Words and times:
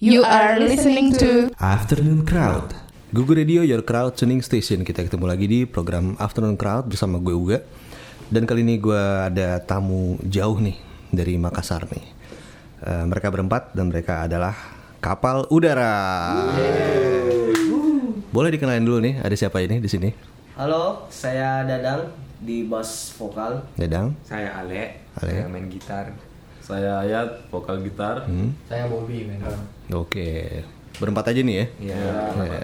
You 0.00 0.24
are 0.24 0.56
listening 0.56 1.12
to 1.20 1.52
Afternoon 1.60 2.24
Crowd. 2.24 2.72
Google 3.12 3.36
Radio 3.36 3.60
Your 3.60 3.84
Crowd 3.84 4.16
Tuning 4.16 4.40
Station. 4.40 4.80
Kita 4.80 5.04
ketemu 5.04 5.28
lagi 5.28 5.44
di 5.44 5.68
program 5.68 6.16
Afternoon 6.16 6.56
Crowd 6.56 6.88
bersama 6.88 7.20
gue 7.20 7.36
Uga. 7.36 7.60
Dan 8.32 8.48
kali 8.48 8.64
ini 8.64 8.80
gue 8.80 8.96
ada 8.96 9.60
tamu 9.60 10.16
jauh 10.24 10.56
nih 10.56 10.80
dari 11.12 11.36
Makassar 11.36 11.84
nih. 11.84 12.06
Eh, 12.80 13.04
mereka 13.04 13.28
berempat 13.28 13.76
dan 13.76 13.92
mereka 13.92 14.24
adalah 14.24 14.56
kapal 15.04 15.44
udara. 15.52 15.92
Boleh 18.32 18.56
dikenalin 18.56 18.88
dulu 18.88 19.04
nih, 19.04 19.20
ada 19.20 19.36
siapa 19.36 19.60
ini 19.60 19.84
di 19.84 19.88
sini? 19.92 20.08
Halo, 20.56 21.12
saya 21.12 21.60
Dadang 21.68 22.08
di 22.40 22.64
bass 22.64 23.12
vokal. 23.20 23.68
Dedang. 23.76 24.16
Saya 24.24 24.64
Ale, 24.64 25.04
Ale. 25.20 25.28
saya 25.28 25.44
main 25.44 25.68
gitar. 25.68 26.29
Saya 26.70 27.02
Ayat, 27.02 27.28
vokal 27.50 27.82
gitar. 27.82 28.30
Hmm. 28.30 28.54
Saya 28.70 28.86
Bobby 28.86 29.26
main 29.26 29.42
drum. 29.42 29.58
Oke, 30.06 30.62
berempat 31.02 31.34
aja 31.34 31.42
nih 31.42 31.56
ya. 31.58 31.66
Iya. 31.90 31.98
Ya. 32.46 32.62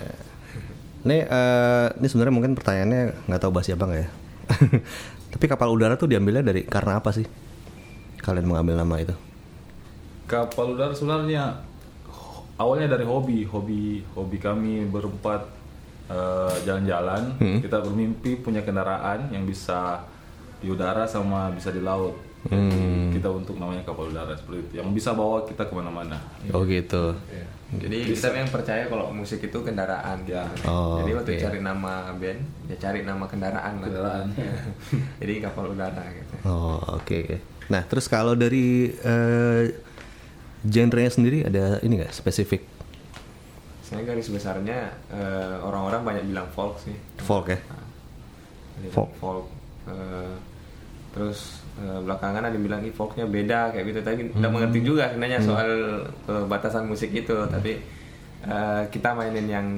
Nih, 1.06 1.22
eh, 1.26 1.86
ini 1.98 2.06
sebenarnya 2.06 2.34
mungkin 2.34 2.54
pertanyaannya 2.54 3.02
nggak 3.26 3.40
tahu 3.42 3.50
bahasa 3.50 3.74
apa 3.74 3.84
nggak 3.90 4.02
ya. 4.02 4.08
Tapi 5.34 5.44
kapal 5.50 5.74
udara 5.74 5.98
tuh 5.98 6.06
diambilnya 6.06 6.46
dari 6.46 6.62
karena 6.62 7.02
apa 7.02 7.10
sih? 7.10 7.26
Kalian 8.22 8.46
mengambil 8.46 8.78
nama 8.78 8.94
itu? 9.02 9.14
Kapal 10.30 10.78
udara 10.78 10.94
sebenarnya 10.94 11.62
awalnya 12.58 12.94
dari 12.94 13.06
hobi, 13.06 13.42
hobi 13.46 14.06
hobi 14.14 14.38
kami 14.38 14.86
berempat 14.86 15.46
eh, 16.10 16.54
jalan-jalan. 16.62 17.42
Kita 17.58 17.82
bermimpi 17.82 18.38
punya 18.38 18.62
kendaraan 18.62 19.34
yang 19.34 19.42
bisa 19.42 20.06
di 20.62 20.70
udara 20.70 21.06
sama 21.06 21.50
bisa 21.50 21.74
di 21.74 21.82
laut. 21.82 22.25
Jadi 22.46 22.78
kita 23.12 23.28
untuk 23.28 23.56
namanya 23.56 23.82
kapal 23.82 24.08
udara 24.08 24.32
seperti 24.32 24.58
itu, 24.62 24.72
yang 24.78 24.88
bisa 24.90 25.10
bawa 25.12 25.42
kita 25.42 25.62
ke 25.62 25.72
mana-mana. 25.72 26.16
Oh 26.50 26.62
gitu. 26.62 27.14
Jadi 27.66 28.06
kita 28.06 28.30
yang 28.30 28.46
percaya 28.46 28.86
kalau 28.86 29.10
musik 29.10 29.42
itu 29.42 29.58
kendaraan. 29.58 30.22
Ya. 30.22 30.46
Oh, 30.62 31.02
Jadi 31.02 31.10
waktu 31.12 31.30
oke. 31.34 31.42
cari 31.42 31.58
nama 31.58 32.14
band, 32.14 32.40
ya 32.66 32.76
cari 32.78 33.02
nama 33.02 33.24
kendaraan 33.24 33.74
lah. 33.76 33.88
Kendaraan. 33.90 34.26
Jadi 35.20 35.32
kapal 35.40 35.74
udara 35.74 36.04
gitu. 36.14 36.34
Oh 36.44 36.78
oke. 36.94 37.42
Nah 37.66 37.82
terus 37.82 38.06
kalau 38.06 38.32
dari 38.32 38.94
eh, 38.94 39.62
genrenya 40.62 41.10
sendiri 41.10 41.42
ada 41.42 41.78
ini 41.80 41.98
nggak 41.98 42.10
spesifik 42.12 42.62
Saya 43.82 44.02
garis 44.02 44.26
besarnya 44.26 44.90
eh, 45.10 45.56
orang-orang 45.58 46.02
banyak 46.02 46.24
bilang 46.26 46.46
folk 46.50 46.78
sih. 46.78 46.94
folk 47.18 47.50
ya? 47.50 47.58
Jadi 48.76 48.88
Folk. 48.90 49.10
folk. 49.16 49.46
Eh, 49.86 50.34
terus 51.16 51.64
eh, 51.80 51.98
belakangan 52.04 52.44
ada 52.44 52.52
yang 52.52 52.64
bilang 52.68 52.84
"Ih, 52.84 52.92
folknya 52.92 53.24
beda 53.24 53.72
kayak 53.72 53.84
gitu 53.88 54.00
tapi 54.04 54.28
nggak 54.28 54.52
mengerti 54.52 54.78
juga 54.84 55.08
sebenarnya 55.08 55.40
soal 55.40 55.68
eh, 56.28 56.44
batasan 56.44 56.84
musik 56.84 57.08
itu 57.10 57.32
tapi 57.48 57.80
eh, 58.44 58.82
kita 58.92 59.16
mainin 59.16 59.48
yang 59.48 59.68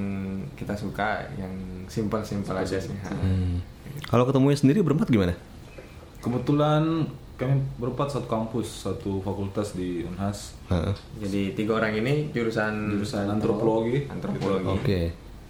kita 0.53 0.75
suka 0.75 1.31
yang 1.39 1.51
simple 1.87 2.19
simple 2.27 2.53
aja 2.53 2.75
sih. 2.75 2.91
Hmm. 2.91 3.63
Kalau 4.05 4.27
ketemunya 4.27 4.59
sendiri 4.59 4.83
berempat 4.83 5.07
gimana? 5.07 5.31
Kebetulan 6.19 7.07
kami 7.39 7.63
berempat 7.79 8.11
satu 8.11 8.27
kampus, 8.27 8.83
satu 8.83 9.23
fakultas 9.23 9.71
di 9.71 10.03
Unhas. 10.03 10.59
Heeh. 10.67 10.91
jadi 11.23 11.41
tiga 11.55 11.79
orang 11.79 11.95
ini 11.95 12.35
jurusan 12.35 12.99
Jurusan 12.99 13.31
antropologi. 13.31 14.05
antropologi 14.11 14.67
Oke. 14.67 14.99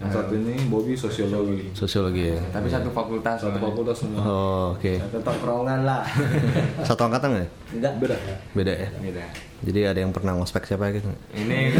Yang 0.00 0.12
satu 0.16 0.32
ini 0.32 0.54
Bobby 0.72 0.96
sosiologi. 0.96 1.68
Sosiologi 1.76 2.32
ya. 2.32 2.40
tapi 2.48 2.72
satu 2.72 2.88
fakultas 2.88 3.36
Satu 3.36 3.60
fakultas 3.60 4.00
semua. 4.00 4.20
Oh, 4.24 4.64
oke. 4.72 4.96
Satu 4.96 5.20
tongkrongan 5.20 5.84
lah. 5.84 6.00
Satu 6.88 7.04
angkatan 7.04 7.36
nggak? 7.36 7.44
ya? 7.44 7.48
Enggak. 7.76 7.92
Beda. 8.00 8.16
Beda 8.56 8.72
ya. 8.72 8.88
Beda. 8.96 9.24
Jadi 9.60 9.80
ada 9.84 10.00
yang 10.00 10.08
pernah 10.08 10.32
ngospek 10.40 10.64
siapa 10.64 10.88
gitu? 10.96 11.04
ini 11.36 11.68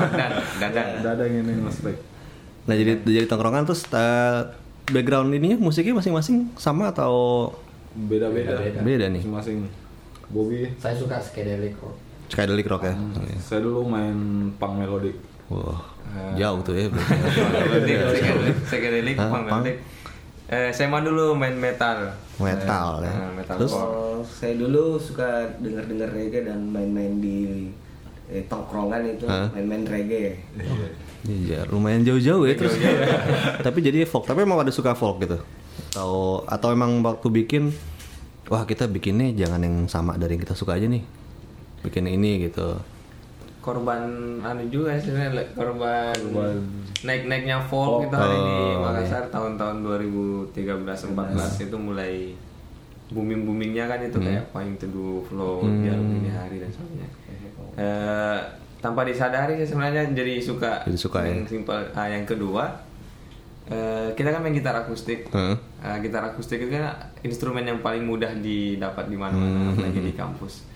Magdan 0.00 0.30
Dadan 0.56 0.88
Dadang 1.04 1.28
ini 1.28 1.52
Rek. 1.60 1.96
Nah 2.64 2.74
jadi 2.74 2.92
jadi 3.04 3.28
tongkrongan 3.28 3.68
terus 3.68 3.84
eh, 3.92 4.48
background 4.88 5.28
ininya 5.28 5.60
musiknya 5.60 5.92
masing-masing 5.92 6.56
sama 6.56 6.88
atau 6.88 7.52
Beda-beda. 7.92 8.64
Beda 8.80 9.12
nih. 9.12 9.20
Masing-masing. 9.20 9.68
Bobby, 10.32 10.72
Saya 10.80 10.96
suka 10.96 11.20
psychedelic 11.20 11.76
rock. 11.84 11.94
psychedelic 12.32 12.64
rock 12.64 12.88
ya? 12.88 12.96
saya 13.36 13.60
dulu 13.60 13.84
main 13.84 14.16
punk 14.56 14.80
melodic. 14.80 15.20
Wah 15.52 15.94
jauh 16.38 16.60
tuh 16.62 16.74
ya. 16.74 16.86
psychedelic, 16.90 18.56
psychedelic, 18.68 19.16
Hah, 19.18 19.30
punk. 19.30 19.66
Eh, 20.44 20.70
dulu 20.76 21.34
main 21.34 21.56
metal. 21.56 22.12
Metal 22.38 23.02
ya. 23.02 23.10
Eh, 23.10 23.30
metal 23.32 23.56
Terus 23.58 23.72
Oh, 23.74 24.20
saya 24.22 24.54
dulu 24.54 25.00
suka 25.00 25.56
denger-denger 25.58 26.10
reggae 26.12 26.40
dan 26.46 26.68
main-main 26.68 27.18
di 27.18 27.70
eh, 28.28 28.44
tongkrongan 28.46 29.02
itu, 29.08 29.24
main-main 29.26 29.82
reggae. 29.88 30.38
Iya, 31.24 31.64
lumayan 31.72 32.04
jauh-jauh 32.04 32.44
ya 32.44 32.54
terus. 32.54 32.76
tapi 33.66 33.80
jadi 33.80 34.04
folk. 34.04 34.28
Tapi 34.28 34.44
emang 34.44 34.60
ada 34.60 34.70
suka 34.70 34.92
folk 34.92 35.24
gitu. 35.24 35.40
Atau 35.96 36.44
atau 36.44 36.68
emang 36.70 37.00
waktu 37.00 37.28
bikin 37.32 37.72
wah 38.52 38.68
kita 38.68 38.84
bikinnya 38.84 39.32
jangan 39.32 39.64
yang 39.64 39.76
sama 39.88 40.20
dari 40.20 40.36
yang 40.36 40.44
kita 40.44 40.52
suka 40.52 40.76
aja 40.76 40.84
nih. 40.84 41.00
Bikin 41.80 42.04
ini 42.04 42.44
gitu. 42.48 42.76
Korban 43.64 44.04
anu 44.38 44.62
juga 44.68 44.92
sebenarnya 44.94 45.32
le- 45.34 45.50
korban, 45.50 46.12
Korban. 46.12 46.60
naik-naiknya 47.00 47.56
folk 47.62 48.04
itu 48.04 48.12
hari 48.12 48.36
di 48.36 48.56
Oh, 48.70 48.84
Makassar 48.84 49.24
tahun-tahun 49.28 49.76
2013-14 49.80 50.52
itu 51.62 51.76
mulai 51.78 52.36
booming-boomingnya 53.06 53.84
kan 53.86 54.00
itu 54.00 54.18
kayak 54.18 54.44
Point 54.50 54.76
to 54.76 54.86
do 54.86 55.06
flow, 55.22 55.64
biar 55.64 55.96
begini 55.96 56.28
hari 56.28 56.56
dan 56.58 56.68
sebagainya. 56.68 57.08
Eh, 57.74 58.38
tanpa 58.78 59.00
disadari 59.02 59.56
sih 59.56 59.66
sebenarnya 59.66 60.12
jadi 60.12 60.38
suka 60.38 60.84
Jadi 60.84 60.98
suka, 60.98 61.24
yang 61.24 61.42
ya. 61.42 61.48
simpel. 61.48 61.78
Ah, 61.92 62.04
yang 62.06 62.22
kedua 62.22 62.68
eh, 63.64 64.12
kita 64.12 64.28
kan 64.28 64.40
main 64.40 64.52
gitar 64.52 64.76
akustik. 64.76 65.24
Heeh. 65.26 65.56
Eh, 65.80 65.96
gitar 66.02 66.20
akustik 66.22 66.60
itu 66.60 66.68
kan 66.70 66.92
instrumen 67.22 67.64
yang 67.64 67.80
paling 67.80 68.04
mudah 68.04 68.36
didapat 68.36 69.08
di 69.08 69.16
mana-mana, 69.16 69.72
apalagi 69.72 70.00
di 70.02 70.12
kampus. 70.12 70.68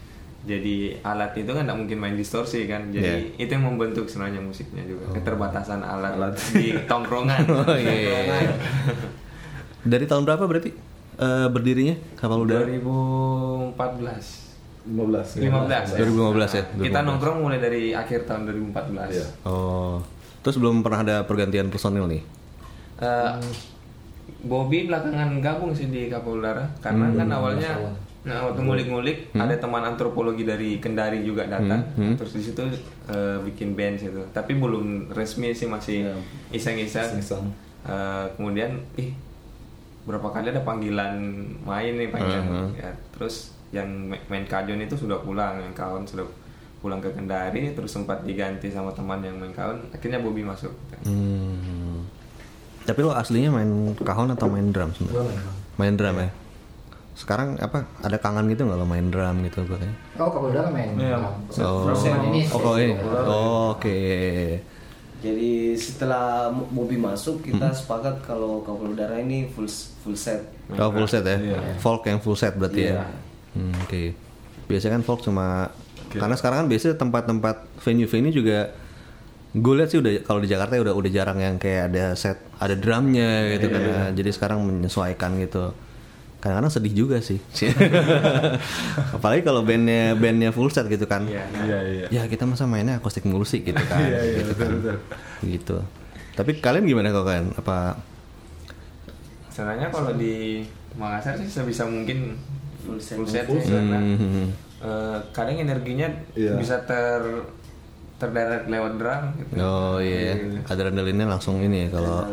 Jadi 0.49 0.97
alat 1.05 1.37
itu 1.37 1.51
kan 1.53 1.69
tidak 1.69 1.77
mungkin 1.77 1.99
main 2.01 2.17
distorsi 2.17 2.65
kan. 2.65 2.89
Jadi 2.89 3.37
itu 3.37 3.51
yang 3.53 3.69
membentuk 3.69 4.09
sebenarnya 4.09 4.41
musiknya 4.41 4.81
juga. 4.89 5.13
Keterbatasan 5.13 5.85
alat, 5.85 6.33
di 6.57 6.73
tongkrongan. 6.89 7.45
Oh 7.59 7.77
iya. 7.77 7.93
iya, 7.93 8.19
iya. 8.25 8.53
Dari 9.93 10.09
tahun 10.09 10.25
berapa 10.25 10.49
berarti 10.49 10.73
eh, 11.21 11.49
berdirinya 11.53 11.97
kapal 12.17 12.49
udara? 12.49 12.65
2014. 12.65 13.77
15. 14.89 15.45
15. 15.45 16.01
2015 16.01 16.57
ya. 16.57 16.65
Kita 16.89 16.99
2015. 17.05 17.09
nongkrong 17.13 17.39
mulai 17.45 17.61
dari 17.61 17.93
akhir 17.93 18.25
tahun 18.25 18.49
2014. 18.73 19.13
Iya. 19.13 19.27
Oh. 19.45 20.01
Terus 20.41 20.57
belum 20.57 20.81
pernah 20.81 21.05
ada 21.05 21.17
pergantian 21.29 21.69
personil 21.69 22.09
nih? 22.09 22.23
Eh, 23.05 23.33
Bobby 24.49 24.87
belakangan 24.87 25.43
gabung 25.43 25.75
sih 25.75 25.91
di 25.91 26.07
Kapal 26.07 26.39
Udara 26.39 26.65
karena 26.79 27.11
kan 27.11 27.29
awalnya 27.35 27.73
nah 28.27 28.51
waktu 28.51 28.61
ngulik-ngulik 28.61 29.31
ada 29.33 29.55
teman 29.55 29.83
antropologi 29.85 30.43
dari 30.43 30.77
Kendari 30.79 31.23
juga 31.23 31.47
datang. 31.47 31.87
Terus 32.19 32.33
di 32.35 32.43
situ 32.43 32.63
eh, 33.07 33.39
bikin 33.41 33.73
band 33.73 33.97
situ 33.97 34.21
tapi 34.31 34.53
belum 34.53 35.11
resmi 35.11 35.51
sih 35.51 35.65
masih 35.65 36.13
iseng-iseng. 36.51 37.19
Iseng-iseng. 37.19 37.45
Eh, 37.87 38.27
kemudian 38.35 38.75
ih 38.97 39.15
berapa 40.05 40.29
kali 40.29 40.51
ada 40.51 40.61
panggilan 40.61 41.15
main 41.63 41.95
nih 41.95 42.09
panggilan 42.09 42.45
ya. 42.75 42.91
Terus 43.15 43.55
yang 43.71 43.87
ma- 44.09 44.25
main 44.27 44.45
kajon 44.45 44.81
itu 44.81 44.97
sudah 44.97 45.21
pulang 45.21 45.61
yang 45.61 45.73
kawan 45.73 46.03
sudah 46.03 46.25
pulang 46.79 46.99
ke 46.99 47.11
Kendari 47.11 47.75
terus 47.75 47.91
sempat 47.91 48.23
diganti 48.23 48.71
sama 48.71 48.89
teman 48.95 49.19
yang 49.19 49.35
main 49.37 49.53
kawan 49.53 49.79
akhirnya 49.91 50.19
Bobby 50.19 50.43
masuk. 50.43 50.71
Hmm. 51.05 52.03
Tapi 52.83 52.99
lo 53.05 53.13
aslinya 53.13 53.53
main 53.53 53.93
kahon 53.95 54.33
atau 54.33 54.49
main 54.49 54.73
drum 54.73 54.89
sebenarnya? 54.97 55.39
Main 55.77 55.95
drum 55.95 56.17
ya. 56.19 56.31
Sekarang 57.19 57.59
apa? 57.59 57.83
Ada 57.99 58.15
kangen 58.17 58.47
gitu 58.47 58.63
nggak 58.63 58.79
lo 58.79 58.87
main 58.87 59.11
drum 59.11 59.43
gitu 59.43 59.67
gue 59.67 59.75
kayaknya? 59.75 59.97
Oh, 60.17 60.31
kapal 60.31 60.55
udara 60.55 60.71
main 60.71 60.95
Iya. 60.95 61.19
drum. 61.19 61.25
Oh, 61.67 61.91
Cuman 61.91 62.21
ini 62.31 62.41
oh, 62.47 62.59
kalau 62.63 62.79
ini. 62.79 62.95
Oh, 63.27 63.65
Oke. 63.75 63.99
Jadi 65.19 65.75
setelah 65.75 66.47
Bobby 66.71 66.95
masuk, 66.95 67.43
kita 67.43 67.75
sepakat 67.75 68.23
kalau 68.23 68.63
kapal 68.63 68.95
udara 68.95 69.19
ini 69.19 69.51
full 69.51 69.67
full 69.99 70.15
set. 70.15 70.47
Oh, 70.79 70.95
full 70.95 71.11
set 71.11 71.27
ya. 71.27 71.35
Iya. 71.35 71.59
Folk 71.83 72.07
yang 72.07 72.23
full 72.23 72.39
set 72.39 72.55
berarti 72.55 72.87
ya. 72.87 73.03
Iya. 73.03 73.05
Hmm, 73.59 73.75
Oke. 73.83 74.15
Biasanya 74.71 75.03
kan 75.03 75.05
folk 75.05 75.27
cuma 75.27 75.75
karena 76.09 76.39
sekarang 76.39 76.65
kan 76.65 76.69
biasanya 76.71 76.97
tempat-tempat 76.97 77.69
venue-venue 77.85 78.33
juga 78.33 78.73
gue 79.49 79.75
lihat 79.77 79.91
sih 79.93 79.99
udah 80.01 80.25
kalau 80.25 80.41
di 80.41 80.49
Jakarta 80.49 80.77
udah 80.77 80.95
udah 80.97 81.11
jarang 81.11 81.37
yang 81.37 81.57
kayak 81.57 81.93
ada 81.93 82.17
set 82.17 82.41
ada 82.57 82.73
drumnya 82.73 83.49
gitu 83.57 83.67
kan 83.69 83.81
Nah, 83.81 84.09
jadi 84.13 84.31
sekarang 84.33 84.61
menyesuaikan 84.61 85.37
gitu 85.37 85.73
kadang-kadang 86.39 86.71
sedih 86.71 86.95
juga 86.95 87.19
sih. 87.19 87.43
Apalagi 89.17 89.43
kalau 89.43 89.67
bandnya 89.67 90.15
bandnya 90.15 90.55
full 90.55 90.71
set 90.71 90.87
gitu 90.87 91.11
kan. 91.11 91.27
Iya, 91.27 91.45
iya, 91.67 91.79
iya. 91.83 92.07
Ya 92.11 92.23
kita 92.31 92.47
masa 92.47 92.71
mainnya 92.71 93.03
akustik 93.03 93.27
mulu 93.27 93.43
sih 93.43 93.67
gitu 93.67 93.79
kan. 93.79 93.99
Gitu 94.07 94.53
betul, 94.55 94.55
kan. 94.55 94.71
betul. 94.79 94.97
gitu. 95.43 95.77
Tapi 96.39 96.51
kalian 96.63 96.87
gimana 96.87 97.11
kok 97.11 97.27
kalian 97.27 97.51
apa? 97.59 97.99
Sebenarnya 99.51 99.91
kalau 99.91 100.15
di 100.15 100.63
Makassar 100.95 101.35
sih 101.43 101.51
sebisa 101.51 101.83
mungkin 101.87 102.39
full 102.87 102.99
set, 103.03 103.19
full 103.19 103.27
set, 103.27 103.45
full 103.51 103.59
set 103.59 103.75
ya, 103.75 103.83
karena 103.83 103.99
mm-hmm. 103.99 104.15
uh, 104.15 104.23
hmm, 104.23 104.33
hmm. 104.35 104.49
Eh, 104.79 105.19
kadang 105.35 105.59
energinya 105.59 106.07
yeah. 106.39 106.55
bisa 106.55 106.79
ter 106.87 107.19
terderek 108.19 108.71
lewat 108.71 108.93
drum 108.99 109.25
gitu. 109.43 109.53
oh 109.63 109.99
iya. 109.99 110.39
Yeah. 110.39 110.71
adrenalinnya 110.71 111.27
langsung 111.27 111.59
ini 111.63 111.87
ya 111.87 111.99
kalau 111.99 112.31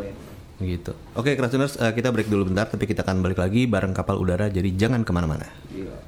gitu. 0.62 0.96
Oke, 1.18 1.32
okay, 1.32 1.34
Krasuners, 1.34 1.76
eh, 1.76 1.92
kita 1.92 2.08
break 2.14 2.30
dulu 2.30 2.48
bentar, 2.48 2.70
tapi 2.70 2.88
kita 2.88 3.04
akan 3.04 3.20
balik 3.20 3.42
lagi 3.42 3.68
bareng 3.68 3.92
kapal 3.92 4.16
udara, 4.16 4.48
jadi 4.48 4.72
jangan 4.72 5.04
ke 5.04 5.12
mana-mana. 5.12 5.50
Yeah. 5.74 6.05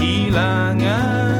kehilangan. 0.00 1.39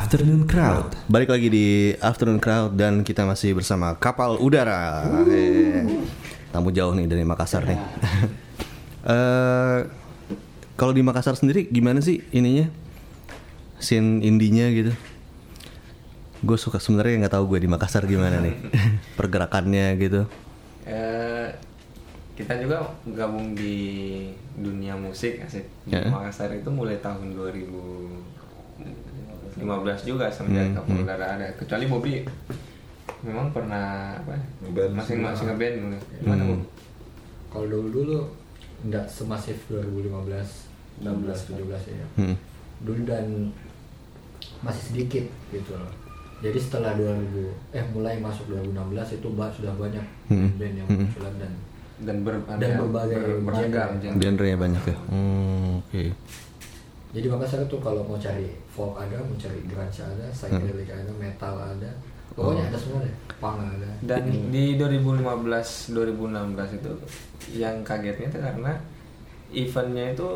Afternoon 0.00 0.48
Crowd. 0.48 0.96
Balik 1.12 1.28
lagi 1.28 1.52
di 1.52 1.92
Afternoon 2.00 2.40
Crowd 2.40 2.72
dan 2.72 3.04
kita 3.04 3.28
masih 3.28 3.52
bersama 3.52 3.92
kapal 4.00 4.40
udara. 4.40 5.04
Tamu 6.48 6.72
jauh 6.72 6.96
nih 6.96 7.04
dari 7.04 7.20
Makassar 7.20 7.68
nih. 7.68 7.76
uh, 9.04 9.84
Kalau 10.80 10.96
di 10.96 11.04
Makassar 11.04 11.36
sendiri 11.36 11.68
gimana 11.68 12.00
sih 12.00 12.24
ininya? 12.32 12.72
Scene 13.76 14.24
indinya 14.24 14.72
gitu? 14.72 14.96
Gue 16.48 16.56
suka 16.56 16.80
sebenarnya 16.80 17.28
nggak 17.28 17.36
tahu 17.36 17.52
gue 17.52 17.60
di 17.60 17.68
Makassar 17.68 18.08
gimana 18.08 18.40
nih 18.40 18.56
pergerakannya 19.20 20.00
gitu. 20.00 20.24
Uh, 20.88 21.52
kita 22.40 22.56
juga 22.56 22.88
gabung 23.04 23.52
di 23.52 23.76
dunia 24.56 24.96
musik 24.96 25.44
sih. 25.44 25.60
yeah. 25.84 26.08
Makassar 26.08 26.56
itu 26.56 26.72
mulai 26.72 26.96
tahun 27.04 27.36
2000 27.36 28.40
2015 29.60 30.08
juga 30.08 30.26
semenjak 30.26 30.66
Hmm, 30.66 30.76
Kapolda 30.76 31.14
ada 31.14 31.46
kecuali 31.54 31.84
Bobby 31.86 32.14
memang 33.20 33.52
pernah 33.52 34.16
apa 34.16 34.32
ya, 34.32 34.42
Ngeband. 34.64 34.92
masing-masing 34.96 35.46
ngeband 35.46 35.74
gitu. 35.76 35.98
gimana 36.18 36.42
Hmm. 36.42 36.62
Kalau 37.50 37.66
dulu 37.66 37.88
dulu 37.92 38.18
nggak 38.82 39.04
semasif 39.06 39.56
2015, 39.68 40.70
16, 40.98 41.52
17 41.52 41.82
ya. 41.90 42.06
Hmm. 42.16 42.36
Dulu 42.80 43.00
dan 43.04 43.26
masih 44.60 44.82
sedikit 44.86 45.24
gitu 45.50 45.72
loh. 45.74 45.92
Jadi 46.40 46.56
setelah 46.56 46.96
2000 46.96 47.52
eh 47.70 47.84
mulai 47.92 48.16
masuk 48.16 48.48
2016 48.48 49.12
itu 49.12 49.26
sudah 49.28 49.74
banyak 49.76 50.06
Hmm. 50.26 50.48
band 50.56 50.74
yang 50.74 50.88
Hmm. 50.88 51.04
munculan 51.04 51.34
dan 51.36 51.52
dan 52.00 52.16
ber, 52.24 52.40
Dan 52.56 52.80
berbagai 52.80 53.44
beragam 53.44 54.00
genre. 54.00 54.00
genre. 54.00 54.16
Genre 54.16 54.48
banyak 54.56 54.82
ya. 54.88 54.96
Hmm, 55.12 55.84
Oke. 55.84 56.04
Jadi 57.10 57.26
Makassar 57.26 57.66
tuh 57.66 57.82
kalau 57.82 58.06
mau 58.06 58.14
cari 58.14 58.46
folk 58.70 58.94
ada, 58.94 59.18
mau 59.18 59.34
cari 59.34 59.58
grunge 59.66 60.00
ada, 60.02 60.26
psychedelic 60.30 60.86
ada, 60.86 61.10
metal 61.18 61.54
ada. 61.58 61.90
Pokoknya 62.30 62.70
ada 62.70 62.78
semua 62.78 63.02
deh. 63.02 63.14
Punk 63.42 63.58
ada. 63.58 63.90
Dan 64.06 64.30
di 64.54 64.78
2015 64.78 65.90
2016 65.90 66.78
itu 66.78 66.92
yang 67.58 67.82
kagetnya 67.82 68.30
itu 68.30 68.38
karena 68.38 68.72
eventnya 69.50 70.14
itu 70.14 70.28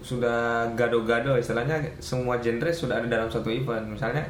sudah 0.00 0.64
gado-gado 0.72 1.36
istilahnya 1.36 1.76
semua 2.00 2.40
genre 2.40 2.72
sudah 2.72 2.96
ada 2.96 3.08
dalam 3.12 3.28
satu 3.28 3.52
event. 3.52 3.84
Misalnya 3.84 4.24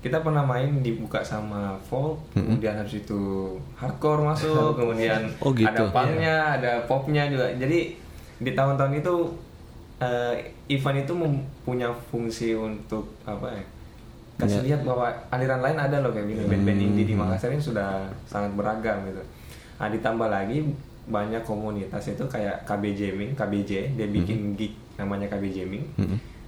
kita 0.00 0.22
pernah 0.22 0.46
main 0.46 0.80
dibuka 0.80 1.20
sama 1.20 1.76
folk, 1.82 2.16
kemudian 2.32 2.72
habis 2.78 3.02
itu 3.02 3.52
hardcore 3.76 4.22
masuk, 4.24 4.72
kemudian 4.78 5.26
Oh, 5.42 5.50
gitu. 5.52 5.66
ada 5.66 5.90
punknya, 5.90 6.34
ada 6.56 6.72
popnya 6.86 7.26
juga. 7.28 7.50
Jadi 7.58 7.98
di 8.40 8.50
tahun-tahun 8.54 9.02
itu 9.02 9.14
eh, 10.00 10.34
event 10.72 10.98
itu 11.04 11.12
mempunyai 11.12 11.92
fungsi 12.08 12.56
untuk 12.56 13.12
apa 13.28 13.52
ya? 13.52 13.64
kasih 14.40 14.64
lihat 14.64 14.80
bahwa 14.88 15.12
aliran 15.28 15.60
lain 15.60 15.76
ada 15.76 16.00
loh 16.00 16.16
kayak 16.16 16.32
gini 16.32 16.42
band-band 16.48 16.80
indie 16.80 17.04
di 17.04 17.12
Makassar 17.12 17.52
ini 17.52 17.60
sudah 17.60 18.08
sangat 18.24 18.56
beragam 18.56 19.04
gitu. 19.04 19.20
Nah 19.76 19.88
ditambah 19.92 20.28
lagi 20.32 20.64
banyak 21.04 21.44
komunitas 21.44 22.08
itu 22.08 22.24
kayak 22.24 22.64
KB 22.64 22.96
Jamming, 22.96 23.36
KBJ 23.36 24.00
dia 24.00 24.08
bikin 24.08 24.56
gig 24.56 24.72
namanya 24.96 25.28
KB 25.28 25.44
Jamming. 25.52 25.84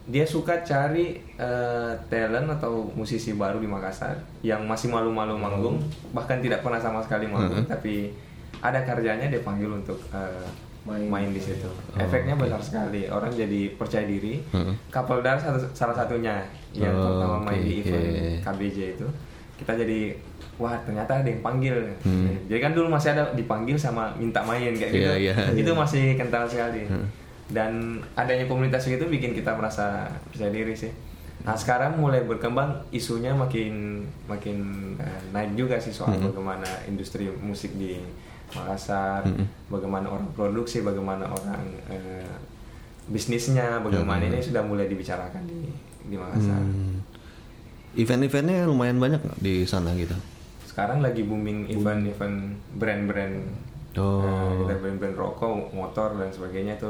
Dia 0.08 0.24
suka 0.24 0.64
cari 0.64 1.20
eh, 1.36 1.92
talent 2.08 2.48
atau 2.48 2.88
musisi 2.96 3.36
baru 3.36 3.60
di 3.60 3.68
Makassar 3.68 4.16
yang 4.40 4.64
masih 4.64 4.88
malu-malu 4.88 5.36
manggung 5.36 5.76
bahkan 6.16 6.40
tidak 6.40 6.64
pernah 6.64 6.80
sama 6.80 7.04
sekali 7.04 7.28
manggung 7.28 7.68
tapi 7.68 8.10
ada 8.64 8.82
karyanya 8.82 9.28
dia 9.28 9.44
panggil 9.44 9.68
untuk 9.68 10.00
eh, 10.16 10.48
main, 10.82 11.06
Main. 11.06 11.30
di 11.30 11.38
situ. 11.38 11.68
Efeknya 11.94 12.34
besar 12.34 12.58
sekali. 12.58 13.06
Orang 13.06 13.30
jadi 13.30 13.70
percaya 13.72 14.02
diri. 14.02 14.42
Kapolda 14.88 15.38
satu, 15.38 15.62
salah 15.70 15.94
satunya 15.94 16.42
yang 16.72 16.90
Oh, 16.90 17.20
pertama 17.20 17.36
main 17.46 17.62
oke, 17.62 17.68
di 17.68 17.74
event. 17.80 18.42
KBJ 18.42 18.78
itu. 18.98 19.06
Kita 19.54 19.78
jadi 19.78 20.10
wah 20.58 20.74
ternyata 20.82 21.22
ada 21.22 21.28
yang 21.28 21.38
panggil. 21.38 21.76
Hmm. 22.02 22.34
Jadi 22.46 22.58
kan 22.58 22.72
dulu 22.72 22.90
masih 22.90 23.14
ada 23.14 23.30
dipanggil 23.30 23.78
sama 23.78 24.10
minta 24.14 24.42
main 24.42 24.74
kayak 24.74 24.90
gitu. 24.90 25.06
Iya, 25.06 25.14
iya. 25.18 25.34
Itu 25.54 25.70
masih 25.72 26.18
kental 26.18 26.50
sekali. 26.50 26.82
Dan 27.46 28.00
adanya 28.14 28.48
komunitas 28.48 28.88
itu 28.88 29.04
bikin 29.04 29.36
kita 29.36 29.54
merasa 29.54 30.08
percaya 30.30 30.50
diri 30.50 30.74
sih. 30.74 30.90
Nah 31.42 31.58
sekarang 31.58 31.98
mulai 31.98 32.22
berkembang 32.22 32.70
isunya 32.90 33.34
makin 33.34 34.02
makin 34.30 34.58
eh, 34.96 35.20
naik 35.34 35.58
juga 35.58 35.74
sih 35.74 35.90
soal 35.90 36.14
bagaimana 36.16 36.62
industri 36.86 37.26
musik 37.34 37.74
di 37.74 37.98
Makassar, 38.54 39.24
bagaimana 39.66 40.06
orang 40.06 40.28
produksi, 40.30 40.80
bagaimana 40.80 41.24
orang 41.24 41.62
eh, 41.86 42.28
bisnisnya, 43.04 43.80
bagaimana 43.80 44.22
ini 44.22 44.38
sudah 44.38 44.60
mulai 44.60 44.86
dibicarakan 44.86 45.42
di 45.44 45.68
di 46.02 46.14
Makassar. 46.14 46.56
Hmm. 46.56 47.00
Event-eventnya 47.92 48.64
lumayan 48.64 48.96
banyak 48.96 49.20
nggak 49.20 49.38
di 49.38 49.64
sana 49.64 49.92
gitu. 49.94 50.16
Sekarang 50.64 51.00
lagi 51.00 51.22
booming 51.22 51.68
event-event 51.68 52.36
brand-brand, 52.74 53.36
Oh. 53.92 54.24
eh, 54.24 54.52
kita 54.62 54.74
brand-brand 54.78 55.12
rokok, 55.14 55.52
motor 55.70 56.16
dan 56.16 56.28
sebagainya 56.28 56.76
itu 56.76 56.88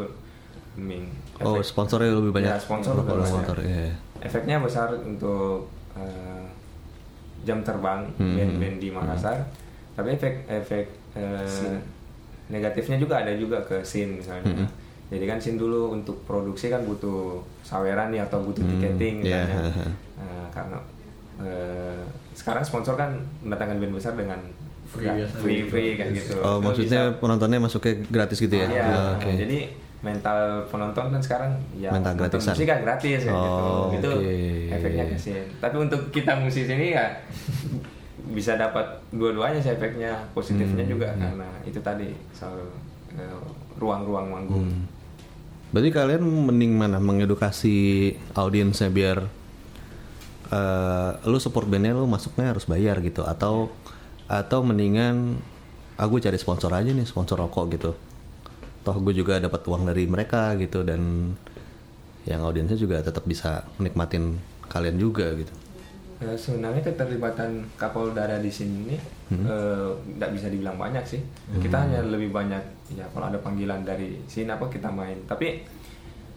booming. 0.72 1.10
Oh, 1.38 1.58
Efek- 1.58 1.66
sponsornya 1.68 2.10
lebih 2.12 2.30
banyak. 2.32 2.46
Ya, 2.48 2.56
sponsor 2.56 2.94
lebih 2.94 3.18
banyak. 3.18 3.34
motor, 3.34 3.58
iya. 3.60 3.90
efeknya 4.20 4.56
besar 4.58 4.94
untuk 4.96 5.66
eh, 5.92 6.46
jam 7.42 7.58
terbang 7.60 8.06
Hmm. 8.14 8.32
band-band 8.32 8.76
di 8.78 8.88
Makassar 8.88 9.42
tapi 9.92 10.14
efek 10.14 10.46
efek 10.46 10.86
eh, 11.14 11.76
negatifnya 12.48 12.96
juga 12.96 13.18
ada 13.18 13.32
juga 13.32 13.60
ke 13.60 13.80
scene 13.80 14.18
misalnya 14.18 14.44
Hmm. 14.46 14.68
jadi 15.08 15.24
kan 15.26 15.38
scene 15.38 15.56
dulu 15.56 15.92
untuk 15.92 16.20
produksi 16.22 16.68
kan 16.68 16.82
butuh 16.82 17.36
saweran 17.62 18.08
nih 18.08 18.22
atau 18.22 18.40
butuh 18.40 18.60
tiketing 18.62 19.24
ha, 19.24 19.44
ha. 19.62 19.86
Eh, 20.18 20.46
karena 20.50 20.78
eh, 21.38 22.00
sekarang 22.32 22.62
sponsor 22.62 22.94
kan 22.94 23.12
mendatangkan 23.40 23.76
band 23.78 23.94
besar 23.94 24.12
dengan 24.14 24.40
Free 24.84 25.04
ya, 25.04 25.14
biasa. 25.14 25.36
free 25.38 25.62
free 25.64 25.90
kayak 25.94 26.12
gitu 26.12 26.36
Oh, 26.38 26.56
Itu 26.56 26.64
maksudnya 26.66 27.00
bisa- 27.06 27.16
penontonnya 27.18 27.58
masuknya 27.58 27.94
gratis 28.06 28.36
gitu 28.38 28.52
ya? 28.52 28.66
Iya, 28.66 28.84
Oh, 28.84 29.16
Oke. 29.16 29.30
jadi 29.38 29.58
mental 30.02 30.38
penonton 30.66 31.04
kan 31.08 31.22
sekarang 31.22 31.50
ya 31.74 31.88
Mental 31.88 32.12
gratisan. 32.12 32.52
musik 32.52 32.66
kan 32.66 32.78
gratis 32.82 33.20
kayak 33.22 33.32
Oh, 33.32 33.88
gitu. 33.88 33.96
Itu 33.96 34.10
oke. 34.18 34.34
efeknya 34.70 35.04
ke 35.06 35.16
sini. 35.16 35.40
Tapi 35.56 35.76
untuk 35.78 36.00
kita 36.10 36.36
musisi 36.36 36.68
ini 36.68 36.92
ya 36.92 37.06
bisa 38.30 38.54
dapat 38.54 39.02
dua-duanya 39.10 39.58
sih 39.58 39.74
efeknya, 39.74 40.14
positifnya 40.30 40.86
Hmm, 40.86 40.92
juga 40.94 41.08
karena 41.18 41.48
itu 41.66 41.80
tadi 41.82 42.14
soal 42.30 42.62
eh, 43.18 43.38
ruang-ruang 43.76 44.26
manggung. 44.30 44.66
Hmm. 44.68 44.84
Berarti 45.74 45.90
kalian 45.90 46.22
mending 46.22 46.72
mana? 46.76 47.02
Mengedukasi 47.02 48.12
audiensnya 48.36 48.92
biar 48.92 49.26
eh, 50.52 51.10
lu 51.26 51.38
support 51.42 51.66
bandnya 51.66 51.98
lu 51.98 52.06
masuknya 52.06 52.54
harus 52.54 52.68
bayar 52.68 53.02
gitu. 53.02 53.26
Atau 53.26 53.74
atau 54.30 54.60
mendingan 54.62 55.42
aku 55.98 56.22
cari 56.22 56.38
sponsor 56.38 56.72
aja 56.72 56.88
nih 56.94 57.04
sponsor 57.04 57.42
rokok 57.42 57.66
gitu. 57.74 57.92
Toh 58.82 58.96
gue 58.98 59.14
juga 59.14 59.38
dapat 59.38 59.62
uang 59.66 59.86
dari 59.90 60.06
mereka 60.06 60.54
gitu 60.58 60.82
dan 60.82 61.34
yang 62.26 62.42
audiensnya 62.46 62.78
juga 62.78 63.02
tetap 63.02 63.26
bisa 63.26 63.66
menikmatin 63.82 64.38
kalian 64.70 64.94
juga 64.98 65.26
gitu 65.34 65.50
Eh, 66.22 66.38
sebenarnya 66.38 66.86
keterlibatan 66.86 67.66
Kapolda 67.74 68.30
di 68.38 68.52
sini 68.52 68.94
Hmm. 69.32 69.42
eh, 69.48 69.90
nggak 70.20 70.30
bisa 70.38 70.46
dibilang 70.52 70.78
banyak 70.78 71.02
sih. 71.02 71.18
Kita 71.58 71.82
hanya 71.82 72.04
lebih 72.04 72.30
banyak 72.30 72.62
ya 72.94 73.02
kalau 73.10 73.26
ada 73.32 73.40
panggilan 73.42 73.82
dari 73.82 74.22
sini 74.30 74.46
apa 74.52 74.70
kita 74.70 74.86
main. 74.92 75.18
Tapi 75.26 75.66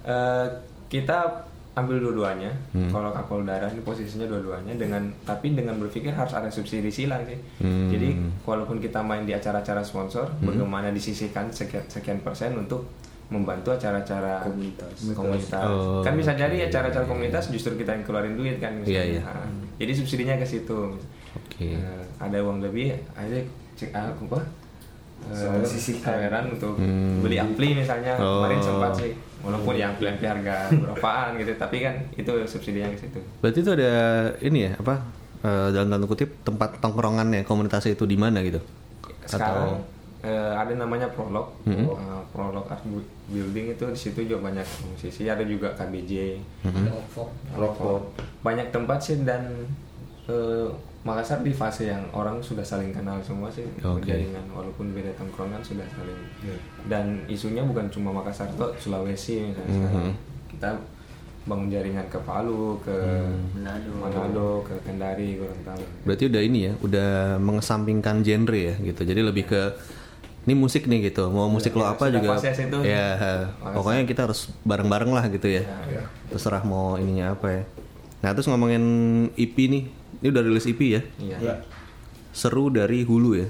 eh, 0.05 0.47
kita 0.89 1.17
ambil 1.75 1.99
dua-duanya. 1.99 2.49
Hmm. 2.71 2.87
Kalau 2.87 3.11
Kapolda 3.11 3.59
ini 3.67 3.83
posisinya 3.83 4.25
dua-duanya 4.25 4.73
dengan 4.79 5.11
tapi 5.27 5.53
dengan 5.53 5.75
berpikir 5.75 6.15
harus 6.15 6.33
ada 6.33 6.47
subsidi 6.47 6.89
silang 6.89 7.21
sih. 7.27 7.37
Hmm. 7.61 7.91
Jadi 7.91 8.15
walaupun 8.47 8.79
kita 8.79 9.03
main 9.03 9.27
di 9.27 9.35
acara-acara 9.35 9.83
sponsor, 9.83 10.31
bagaimana 10.39 10.89
disisihkan 10.95 11.51
sekian 11.51 11.83
sekian 11.91 12.23
persen 12.23 12.55
untuk 12.55 12.87
membantu 13.25 13.73
acara-acara 13.73 14.43
Komunitas. 14.43 14.93
komunitas. 15.11 15.65
Oh, 15.65 15.99
kan 15.99 16.13
bisa 16.13 16.31
jadi 16.31 16.69
acara-acara 16.69 17.03
komunitas 17.03 17.49
justru 17.49 17.73
kita 17.73 17.91
yang 17.91 18.03
keluarin 18.03 18.33
duit 18.33 18.57
kan 18.57 18.75
misalnya. 18.75 19.01
Iya, 19.01 19.03
iya. 19.17 19.21
Nah, 19.23 19.49
jadi 19.75 19.91
subsidinya 19.91 20.35
ke 20.35 20.45
situ. 20.45 20.93
Oke. 21.33 21.73
Eh, 21.73 22.01
ada 22.15 22.37
uang 22.39 22.61
lebih, 22.61 22.93
aja 23.11 23.37
cek 23.73 23.89
ah, 23.91 24.09
apa? 24.09 24.39
Soal 25.25 25.63
sisihkan. 25.63 26.21
kameran 26.21 26.53
untuk 26.53 26.77
Hmm. 26.77 27.19
beli 27.19 27.39
ampli 27.39 27.73
misalnya 27.73 28.13
Oh. 28.15 28.43
kemarin 28.43 28.61
sempat 28.61 28.91
sih 28.93 29.11
walaupun 29.41 29.73
yang 29.73 29.95
ampli 29.95 30.05
ampli 30.07 30.27
harga 30.27 30.69
berapaan 30.69 31.39
gitu 31.39 31.55
tapi 31.55 31.81
kan 31.81 31.95
itu 32.13 32.29
subsidinya 32.45 32.89
ke 32.89 32.99
situ 32.99 33.19
berarti 33.39 33.59
itu 33.59 33.71
ada 33.73 33.91
ini 34.39 34.59
ya 34.65 34.71
apa 34.75 35.01
eh, 35.41 35.67
dalam 35.71 35.87
tanda 35.87 36.05
kutip 36.05 36.29
tempat 36.41 36.77
tongkrongannya 36.77 37.41
komunitas 37.41 37.85
itu 37.85 38.03
di 38.03 38.17
mana 38.17 38.41
gitu 38.41 38.59
sekarang 39.23 39.81
eh, 40.25 40.53
ada 40.53 40.73
namanya 40.73 41.05
prolog 41.07 41.53
Hmm. 41.63 41.85
Eh, 41.85 42.21
prolog 42.29 42.65
art 42.65 42.81
Bu- 42.83 43.05
building 43.27 43.71
itu 43.71 43.85
di 43.85 43.99
situ 43.99 44.19
juga 44.23 44.41
banyak 44.43 44.65
musisi 44.87 45.25
ada 45.25 45.41
juga 45.41 45.69
KBJ 45.71 46.41
Hmm. 46.61 46.89
Rokok 47.53 48.01
banyak 48.41 48.67
tempat 48.69 48.97
sih 48.99 49.21
dan 49.21 49.45
eh, 50.25 50.67
Makassar 51.01 51.39
di 51.39 51.53
fase 51.53 51.85
yang 51.85 52.01
orang 52.11 52.41
sudah 52.41 52.65
saling 52.65 52.89
kenal 52.89 53.21
semua 53.21 53.45
sih 53.47 53.61
Oke. 53.79 54.09
jaringan 54.09 54.41
walaupun 54.49 54.89
beda 54.89 55.13
tongkrongan 55.13 55.61
sudah 55.61 55.85
saling 55.87 56.17
dan 56.83 57.21
isunya 57.27 57.61
bukan 57.61 57.85
cuma 57.87 58.09
Makassar 58.11 58.49
toh 58.51 58.73
Sulawesi 58.75 59.45
misalnya 59.45 59.69
Mhm. 59.69 59.77
sekarang. 59.79 60.13
kita 60.49 60.69
bangun 61.45 61.69
jaringan 61.69 62.05
ke 62.07 62.17
Palu 62.19 62.81
ke 62.81 62.89
Manado. 63.53 63.91
Manado 63.95 64.49
ke 64.63 64.73
Kendari 64.81 65.37
Gorontalo 65.37 65.85
Berarti 66.01 66.25
udah 66.25 66.41
ini 66.41 66.59
ya, 66.63 66.73
udah 66.75 67.09
mengesampingkan 67.37 68.15
genre 68.19 68.57
ya 68.57 68.73
gitu. 68.75 69.01
Jadi 69.03 69.21
lebih 69.21 69.45
ke 69.45 69.61
ini 70.45 70.53
musik 70.53 70.85
nih 70.85 71.09
gitu 71.09 71.33
mau 71.33 71.49
musik 71.49 71.73
lo 71.73 71.89
apa 71.89 72.13
juga. 72.13 72.37
itu. 72.37 72.77
ya 72.85 73.17
pokoknya 73.59 74.05
kita 74.05 74.29
harus 74.29 74.53
bareng-bareng 74.61 75.09
lah 75.09 75.25
gitu 75.33 75.49
ya. 75.49 75.65
Terserah 76.29 76.61
mau 76.61 77.01
ininya 77.01 77.33
apa 77.33 77.47
ya. 77.49 77.63
Nah 78.21 78.29
terus 78.37 78.45
ngomongin 78.45 78.83
EP 79.33 79.57
nih 79.57 79.89
ini 80.21 80.27
udah 80.29 80.41
rilis 80.45 80.69
EP 80.69 80.81
ya? 80.81 81.01
Iya. 81.17 81.37
Ya. 81.41 81.55
seru 82.35 82.69
dari 82.69 83.01
hulu 83.01 83.41
ya? 83.41 83.47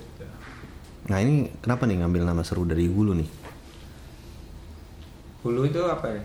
Nah 1.11 1.19
ini 1.19 1.51
kenapa 1.59 1.83
nih 1.83 1.99
ngambil 2.01 2.21
nama 2.25 2.41
seru 2.47 2.63
dari 2.63 2.87
hulu 2.87 3.11
nih? 3.17 3.29
Hulu 5.45 5.61
itu 5.67 5.81
apa 5.85 6.09
ya? 6.09 6.23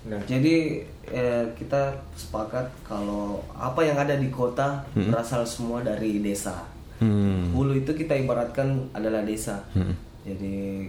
Nah, 0.00 0.20
Jadi 0.24 0.80
eh, 1.12 1.44
kita 1.60 1.92
sepakat 2.16 2.72
kalau 2.88 3.44
apa 3.52 3.84
yang 3.84 4.00
ada 4.00 4.16
di 4.16 4.32
kota 4.32 4.84
berasal 4.96 5.44
semua 5.44 5.84
dari 5.84 6.18
desa. 6.24 6.64
Hmm. 7.00 7.56
Hulu 7.56 7.72
itu 7.80 7.92
kita 7.96 8.14
ibaratkan 8.16 8.88
adalah 8.94 9.24
desa. 9.24 9.64
Hmm. 9.74 9.96
Jadi 10.24 10.86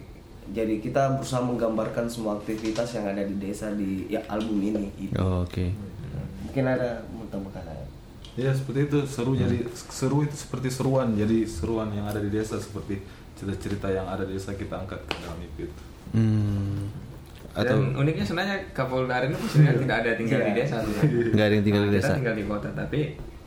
jadi 0.52 0.84
kita 0.84 1.16
berusaha 1.16 1.40
menggambarkan 1.42 2.12
semua 2.12 2.36
aktivitas 2.36 2.92
yang 2.98 3.08
ada 3.08 3.24
di 3.24 3.36
desa 3.40 3.72
di 3.72 4.12
ya, 4.12 4.20
album 4.28 4.60
ini. 4.60 4.92
Itu. 5.00 5.16
Oh, 5.18 5.48
oke 5.48 5.72
Mungkin 6.44 6.68
ada 6.68 7.00
tambahkan. 7.32 7.64
Ya 8.36 8.52
seperti 8.56 8.88
itu 8.88 9.00
seru 9.08 9.36
jadi 9.36 9.68
seru 9.76 10.24
itu 10.24 10.36
seperti 10.36 10.72
seruan 10.72 11.12
jadi 11.16 11.44
seruan 11.44 11.92
yang 11.92 12.08
ada 12.08 12.20
di 12.20 12.32
desa 12.32 12.56
seperti 12.56 13.04
cerita-cerita 13.36 13.92
yang 13.92 14.08
ada 14.08 14.24
di 14.24 14.40
desa 14.40 14.56
kita 14.56 14.80
angkat 14.80 15.04
ke 15.04 15.14
dalam 15.20 15.40
itu. 15.44 15.68
hmm. 16.16 16.80
atau 17.52 17.76
Dan 17.76 18.00
uniknya 18.00 18.24
sebenarnya 18.24 18.58
Kapolda 18.72 19.28
ini 19.28 19.36
sebenarnya 19.36 19.80
tidak 19.84 19.98
ada 20.00 20.12
tinggal 20.16 20.40
di 20.48 20.54
desa 20.56 20.76
nggak 21.12 21.46
ada 21.46 21.54
yang 21.60 21.66
tinggal 21.68 21.84
di 21.84 21.90
Nah, 21.92 21.96
desa 22.00 22.08
Kita 22.08 22.20
tinggal 22.24 22.36
di 22.40 22.46
kota, 22.48 22.70
tapi 22.72 23.02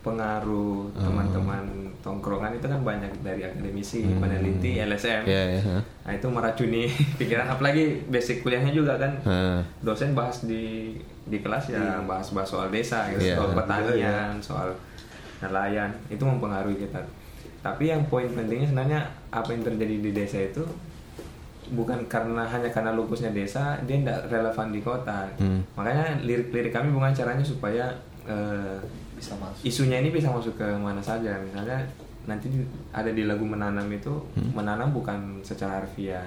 pengaruh 0.04 0.92
teman-teman 0.94 1.64
tongkrongan 1.98 2.52
itu 2.52 2.68
kan 2.68 2.78
banyak 2.78 3.08
dari 3.18 3.40
akademisi, 3.42 4.04
peneliti, 4.14 4.76
LSM. 4.76 5.24
ya 5.24 5.42
ya 5.50 5.60
ha. 5.64 5.76
Nah 6.04 6.12
itu 6.12 6.26
meracuni 6.28 6.84
pikiran, 7.18 7.48
apalagi 7.48 8.04
basic 8.06 8.44
kuliahnya 8.44 8.70
juga 8.70 9.00
kan. 9.00 9.12
Ha. 9.24 9.64
Dosen 9.80 10.12
bahas 10.12 10.44
di 10.44 10.94
di 11.24 11.40
kelas 11.40 11.72
ya 11.72 12.04
bahas-bahas 12.04 12.44
soal 12.46 12.68
desa, 12.68 13.08
gitu, 13.10 13.24
Iya. 13.24 13.40
soal 13.40 13.56
pertanian, 13.56 14.36
soal 14.38 14.68
nelayan, 15.40 15.88
itu 16.06 16.20
mempengaruhi 16.20 16.76
kita. 16.78 17.00
Tapi 17.58 17.88
yang 17.88 18.04
poin 18.04 18.28
pentingnya 18.28 18.68
sebenarnya 18.68 19.00
apa 19.30 19.48
yang 19.50 19.64
terjadi 19.64 19.96
di 19.98 20.10
desa 20.12 20.38
itu 20.38 20.60
bukan 21.66 22.04
karena 22.04 22.44
hanya 22.44 22.68
karena 22.68 22.92
lupusnya 22.92 23.32
desa 23.32 23.80
dia 23.82 23.96
tidak 23.96 24.28
relevan 24.28 24.68
di 24.68 24.84
kota 24.84 25.24
Hmm. 25.40 25.64
makanya 25.72 26.20
lirik-lirik 26.20 26.68
kami 26.68 26.92
bukan 26.92 27.08
caranya 27.10 27.40
supaya 27.40 27.88
eh, 28.24 28.76
Bisa 29.24 29.34
masuk. 29.34 29.62
isunya 29.64 29.96
ini 29.98 30.10
bisa 30.10 30.28
masuk 30.28 30.54
ke 30.54 30.66
mana 30.76 31.00
saja. 31.00 31.32
Misalnya 31.40 31.80
nanti 32.24 32.48
di- 32.48 32.64
ada 32.90 33.08
di 33.08 33.24
lagu 33.24 33.44
menanam 33.44 33.88
itu 33.88 34.12
menanam 34.52 34.92
bukan 34.92 35.40
secara 35.40 35.80
harfiah 35.80 36.24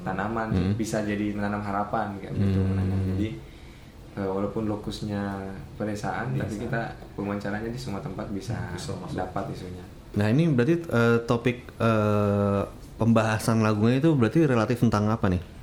tanaman 0.00 0.48
bisa 0.74 1.00
jadi 1.00 1.32
menanam 1.32 1.60
harapan 1.60 2.16
kayak 2.18 2.32
gitu 2.34 2.60
menanam. 2.60 3.00
Jadi 3.14 3.28
eh, 4.14 4.28
walaupun 4.28 4.66
lokusnya 4.66 5.38
pedesaan 5.76 6.34
tapi 6.34 6.54
kita 6.58 6.80
pemancaranya 7.14 7.68
di 7.68 7.76
semua 7.76 8.00
tempat 8.00 8.28
bisa, 8.28 8.56
dapat 9.12 9.44
isunya. 9.52 9.84
Nah 10.14 10.26
ini 10.26 10.48
berarti 10.48 10.74
eh, 10.82 11.18
topik 11.24 11.68
eh, 11.78 12.62
pembahasan 12.96 13.62
lagunya 13.62 14.00
itu 14.00 14.10
berarti 14.12 14.42
relatif 14.44 14.80
tentang 14.80 15.06
apa 15.06 15.28
nih? 15.28 15.57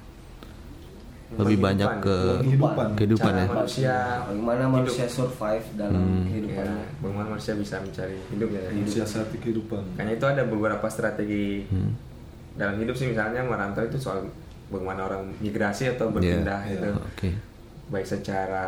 Lebih 1.36 1.44
Kehidupan. 1.58 1.68
banyak 1.68 1.92
ke 2.00 2.18
Kehidupan. 2.42 2.88
kehidupan 2.96 3.28
Cara 3.28 3.38
ya. 3.38 3.48
manusia 3.50 3.96
Bagaimana 4.26 4.64
manusia 4.70 5.06
survive 5.06 5.66
dalam 5.76 6.00
ya, 6.00 6.24
kehidupannya. 6.26 6.84
bagaimana 6.98 7.28
manusia 7.30 7.54
bisa 7.56 7.76
mencari 7.78 8.18
hidup 8.30 8.50
ya 8.50 8.62
Mensiasati 8.72 9.38
kehidupan. 9.38 9.82
Makanya 9.92 10.14
itu 10.14 10.26
ada 10.26 10.44
beberapa 10.44 10.88
strategi 10.88 11.68
Hmm. 11.68 11.92
dalam 12.54 12.76
hidup 12.78 12.96
sih 12.96 13.08
misalnya 13.08 13.42
merantau 13.42 13.84
itu 13.84 13.98
soal 13.98 14.24
bagaimana 14.66 15.02
orang 15.06 15.28
migrasi 15.38 15.92
atau 15.92 16.08
berpindah 16.08 16.64
Iya, 16.64 16.74
itu 16.74 16.90
Oke. 16.96 17.30
baik 17.88 18.08
secara 18.08 18.68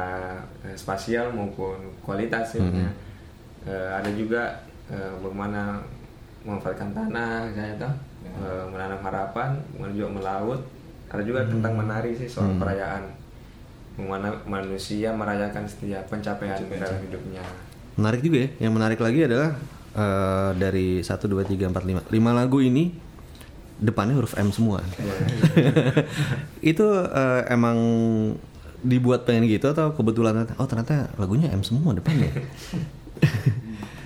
eh, 0.61 0.75
spasial 0.75 1.31
maupun 1.31 1.73
kualitas 2.01 2.51
ya. 2.51 2.61
Hmm. 2.61 2.91
Eh, 3.63 3.89
ada 3.93 4.11
juga 4.11 4.59
eh, 4.87 5.11
bagaimana 5.17 5.79
memanfaatkan 6.41 6.91
tanah 6.91 7.43
misalnya 7.45 7.75
toh, 7.77 7.93
eh, 8.25 8.63
menanam 8.67 8.99
harapan, 9.01 9.49
kemudian 9.69 9.95
juga 9.97 10.09
melaut. 10.13 10.61
Ada 11.07 11.23
juga 11.23 11.47
tentang 11.47 11.73
menari 11.79 12.11
sih 12.15 12.27
soal 12.27 12.59
perayaan. 12.59 13.07
Bagaimana 13.97 14.29
manusia 14.45 15.09
merayakan 15.09 15.65
setiap 15.65 16.05
pencapaian 16.11 16.59
dalam 16.67 16.99
hidupnya. 17.01 17.41
Menarik 17.97 18.21
juga 18.21 18.37
ya. 18.45 18.49
Yang 18.67 18.73
menarik 18.77 18.99
lagi 19.01 19.19
adalah 19.25 19.49
eh, 19.95 20.51
dari 20.59 20.87
1 21.01 21.09
2 21.09 21.47
3 21.47 21.73
4 21.73 22.11
5. 22.11 22.13
5 22.13 22.39
lagu 22.39 22.57
ini 22.61 22.93
depannya 23.81 24.13
huruf 24.19 24.37
M 24.37 24.53
semua. 24.53 24.83
itu 26.71 26.87
eh, 27.09 27.41
emang 27.49 27.77
dibuat 28.85 29.25
pengen 29.25 29.49
gitu 29.49 29.73
atau 29.73 29.97
kebetulan 29.97 30.45
oh 30.61 30.67
ternyata 30.69 31.09
lagunya 31.17 31.49
M 31.49 31.65
semua 31.65 31.97
depannya. 31.97 32.29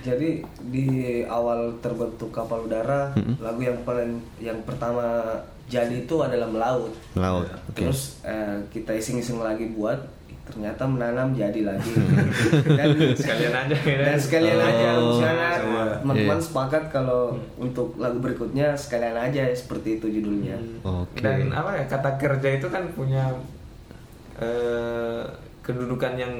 Jadi 0.02 0.42
di 0.66 0.86
awal 1.24 1.78
terbentuk 1.78 2.28
kapal 2.28 2.66
udara, 2.66 3.14
lagu 3.38 3.60
yang 3.60 3.78
paling 3.82 4.18
yang 4.36 4.58
pertama 4.62 5.22
jadi 5.64 6.02
itu 6.02 6.14
adalah 6.18 6.46
melaut. 6.46 6.90
Melaut. 7.12 7.46
Iya. 7.46 7.56
Oke. 7.64 7.78
Terus 7.80 8.00
eh, 8.22 8.58
kita 8.68 8.92
iseng-iseng 8.92 9.38
lagi 9.38 9.70
buat, 9.70 9.96
ternyata 10.44 10.82
menanam 10.84 11.32
jadi 11.32 11.62
lagi. 11.64 11.94
dan 12.78 12.88
Sekalian 13.14 13.54
aja 13.56 13.76
gitu. 13.78 14.02
dan 14.02 14.18
sekalian 14.18 14.58
aja 14.58 14.88
Oh, 14.92 15.16
misalnya 15.16 15.50
teman-teman 16.02 16.36
Iya. 16.36 16.44
sepakat 16.44 16.84
kalau 16.90 17.22
untuk 17.56 17.94
lagu 17.96 18.18
berikutnya 18.18 18.74
sekalian 18.74 19.14
aja 19.14 19.48
seperti 19.54 19.96
itu 19.96 20.10
judulnya. 20.12 20.58
Oke. 20.82 21.22
Dan 21.22 21.54
apa 21.54 21.78
ya 21.78 21.84
kata 21.86 22.18
kerja 22.18 22.48
itu 22.52 22.66
kan 22.66 22.90
punya 22.92 23.30
eh, 24.36 25.24
kedudukan 25.62 26.12
yang 26.14 26.34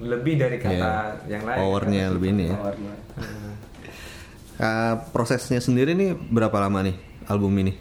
lebih 0.00 0.36
dari 0.36 0.56
kata 0.56 0.76
Iya. 0.76 0.92
yang 1.26 1.42
lain. 1.42 1.58
Powernya 1.58 2.04
lebih 2.12 2.30
ini 2.30 2.44
ya. 2.46 2.56
Eh, 4.56 4.94
prosesnya 5.12 5.60
sendiri 5.60 5.92
nih 5.92 6.16
berapa 6.16 6.56
lama 6.56 6.80
nih 6.80 6.96
album 7.28 7.52
ini? 7.60 7.76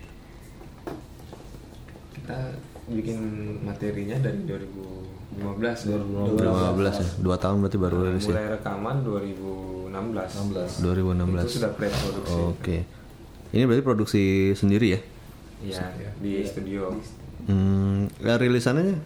Kita 2.12 2.52
bikin 2.92 3.20
materinya 3.64 4.20
dari 4.20 4.44
2015. 4.44 5.88
2015 5.88 7.00
ya. 7.00 7.08
Dua 7.16 7.40
tahun 7.40 7.64
berarti 7.64 7.80
baru 7.80 7.96
Nah, 7.96 8.06
rilis 8.12 8.28
ya. 8.28 8.36
mulai 8.36 8.48
rekaman 8.60 8.96
2016. 9.08 10.84
2016. 10.84 11.48
Itu 11.48 11.56
sudah 11.56 11.72
pre-produksi. 11.72 12.40
Oke. 12.44 12.78
Ini 13.56 13.64
berarti 13.64 13.84
produksi 13.88 14.24
sendiri 14.52 14.88
ya? 14.92 15.00
Iya, 15.64 15.86
di 16.20 16.44
studio. 16.44 16.92
Hmm, 17.48 18.12
ya, 18.20 18.36
rilisannya 18.36 19.00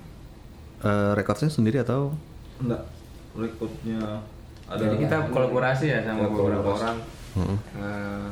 eh, 0.81 1.11
rekordsnya 1.13 1.49
sendiri 1.49 1.79
atau? 1.79 2.13
Enggak. 2.57 2.83
Rekodnya 3.31 4.23
ada 4.65 4.81
Jadi 4.81 4.95
kita 5.01 5.17
kolaborasi 5.29 5.85
ya 5.87 5.99
sama 6.01 6.25
beberapa 6.25 6.69
orang. 6.73 6.97
Heeh. 7.31 7.57
Eh, 7.75 8.29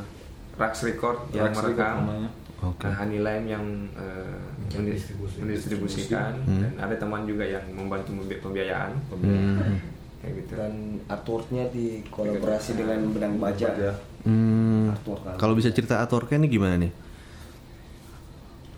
Rax 0.56 0.74
Record 0.84 1.30
yang 1.32 1.50
Rax 1.50 1.56
merekam, 1.56 1.96
namanya. 2.04 2.30
Oke. 2.60 2.84
Nah, 2.84 2.94
Honey 2.96 3.20
Lime 3.20 3.46
yang 3.48 3.66
eh, 3.94 4.42
Mendistribusi. 4.68 5.36
mendistribusikan, 5.38 6.34
Hmm. 6.44 6.60
dan 6.60 6.74
ada 6.82 6.96
teman 6.98 7.24
juga 7.24 7.46
yang 7.46 7.62
membantu 7.70 8.12
membi- 8.12 8.38
pembiayaan. 8.38 8.92
Hmm. 9.14 9.78
Kayak 10.18 10.34
gitu. 10.36 10.52
Dan 10.58 10.74
artworknya 11.06 11.70
dikolaborasi 11.70 12.72
dengan 12.74 13.00
benang 13.08 13.38
baja. 13.38 13.70
Ya. 13.72 13.94
Hmm, 14.26 14.92
kalau 15.38 15.54
bisa 15.54 15.70
cerita 15.70 16.02
artworknya 16.02 16.42
ini 16.42 16.48
gimana 16.50 16.76
nih? 16.76 16.92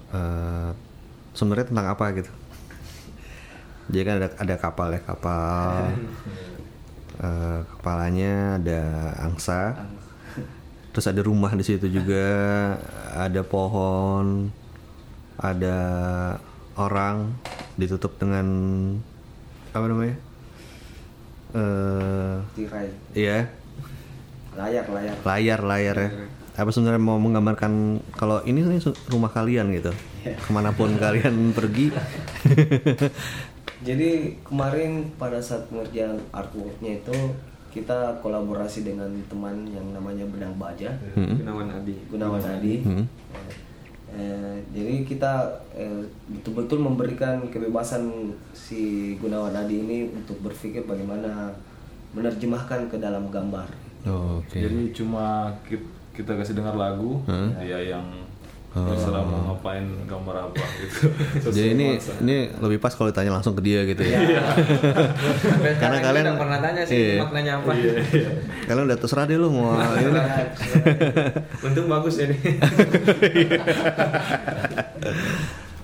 Eh, 0.10 0.69
sebenarnya 1.32 1.69
tentang 1.69 1.88
apa 1.88 2.05
gitu? 2.12 2.29
Jadi 3.89 4.04
kan 4.06 4.15
ada 4.21 4.28
ada 4.38 4.56
kapal 4.56 4.88
ya 4.93 5.02
kapal. 5.04 5.84
Eh, 7.19 7.60
kepalanya 7.75 8.56
ada 8.56 8.82
angsa. 9.19 9.75
Terus 10.95 11.04
ada 11.04 11.19
rumah 11.19 11.52
di 11.52 11.67
situ 11.67 11.91
juga, 11.91 12.80
ada 13.12 13.43
pohon, 13.43 14.47
ada 15.36 15.78
orang 16.80 17.36
ditutup 17.75 18.15
dengan 18.15 18.47
apa 19.75 19.84
namanya? 19.84 20.15
Eh, 21.52 22.36
Tirai. 22.56 22.88
iya, 23.12 23.52
Layar, 24.56 24.88
layar. 24.88 25.15
layar 25.28 25.60
layar 25.60 25.97
ya 25.99 26.10
apa 26.60 26.75
sebenarnya 26.75 26.99
mau 26.99 27.15
menggambarkan 27.15 28.04
kalau 28.19 28.43
ini 28.43 28.60
rumah 29.08 29.32
kalian 29.32 29.71
gitu 29.71 29.95
ke 30.28 30.49
mana 30.52 30.75
pun 30.75 30.91
kalian 30.99 31.56
pergi 31.56 31.88
Jadi 33.80 34.36
kemarin 34.44 35.08
pada 35.15 35.39
saat 35.39 35.63
pengerjaan 35.72 36.20
artworknya 36.36 37.00
itu 37.00 37.15
kita 37.70 38.18
kolaborasi 38.20 38.84
dengan 38.84 39.08
teman 39.30 39.63
yang 39.70 39.94
namanya 39.94 40.26
Benang 40.28 40.58
Baja, 40.58 40.89
Gunawan 41.15 41.70
Adi. 41.70 41.96
Gunawan 42.10 42.42
Adi. 42.42 42.82
Hmm. 42.82 43.06
Eh, 44.10 44.58
jadi 44.74 45.06
kita 45.06 45.34
eh, 45.78 46.02
betul-betul 46.28 46.82
memberikan 46.82 47.46
kebebasan 47.48 48.34
si 48.52 49.13
Gunawan 49.22 49.54
Adi 49.54 49.86
ini 49.86 49.98
untuk 50.10 50.42
berpikir 50.42 50.82
bagaimana 50.84 51.54
menerjemahkan 52.18 52.89
ke 52.89 52.98
dalam 52.98 53.30
gambar. 53.30 53.70
Oh, 54.10 54.42
oke 54.42 54.58
Jadi 54.58 54.89
cuma 54.92 55.54
ki- 55.62 55.86
kita 56.18 56.34
kasih 56.36 56.58
dengar 56.58 56.74
lagu, 56.74 57.22
dia 57.62 57.80
yang 57.96 58.04
terserah 58.69 59.21
mau 59.21 59.39
ngapain 59.49 59.82
gambar 60.05 60.36
apa 60.45 60.62
gitu 60.77 61.10
Sesuai 61.41 61.53
Jadi 61.53 61.67
ini 61.73 61.88
nuansa. 61.97 62.13
ini 62.21 62.38
lebih 62.55 62.77
pas 62.77 62.93
kalau 62.93 63.10
ditanya 63.10 63.32
langsung 63.34 63.53
ke 63.53 63.62
dia 63.62 63.82
gitu 63.84 64.03
ya. 64.03 64.21
Sampai 65.41 65.73
Karena 65.75 65.97
kalian- 65.99 66.25
tidak 66.27 66.38
pernah 66.38 66.60
tanya 66.60 66.84
sih 66.86 66.93
iya. 66.93 67.17
maknanya 67.19 67.51
apa. 67.58 67.71
Kalian 68.63 68.84
udah 68.86 68.97
terserah 68.97 69.25
deh 69.25 69.36
lu 69.36 69.49
mau 69.49 69.73
ini. 69.73 70.21
Untung 71.65 71.88
bagus 71.88 72.13
nih. 72.19 72.38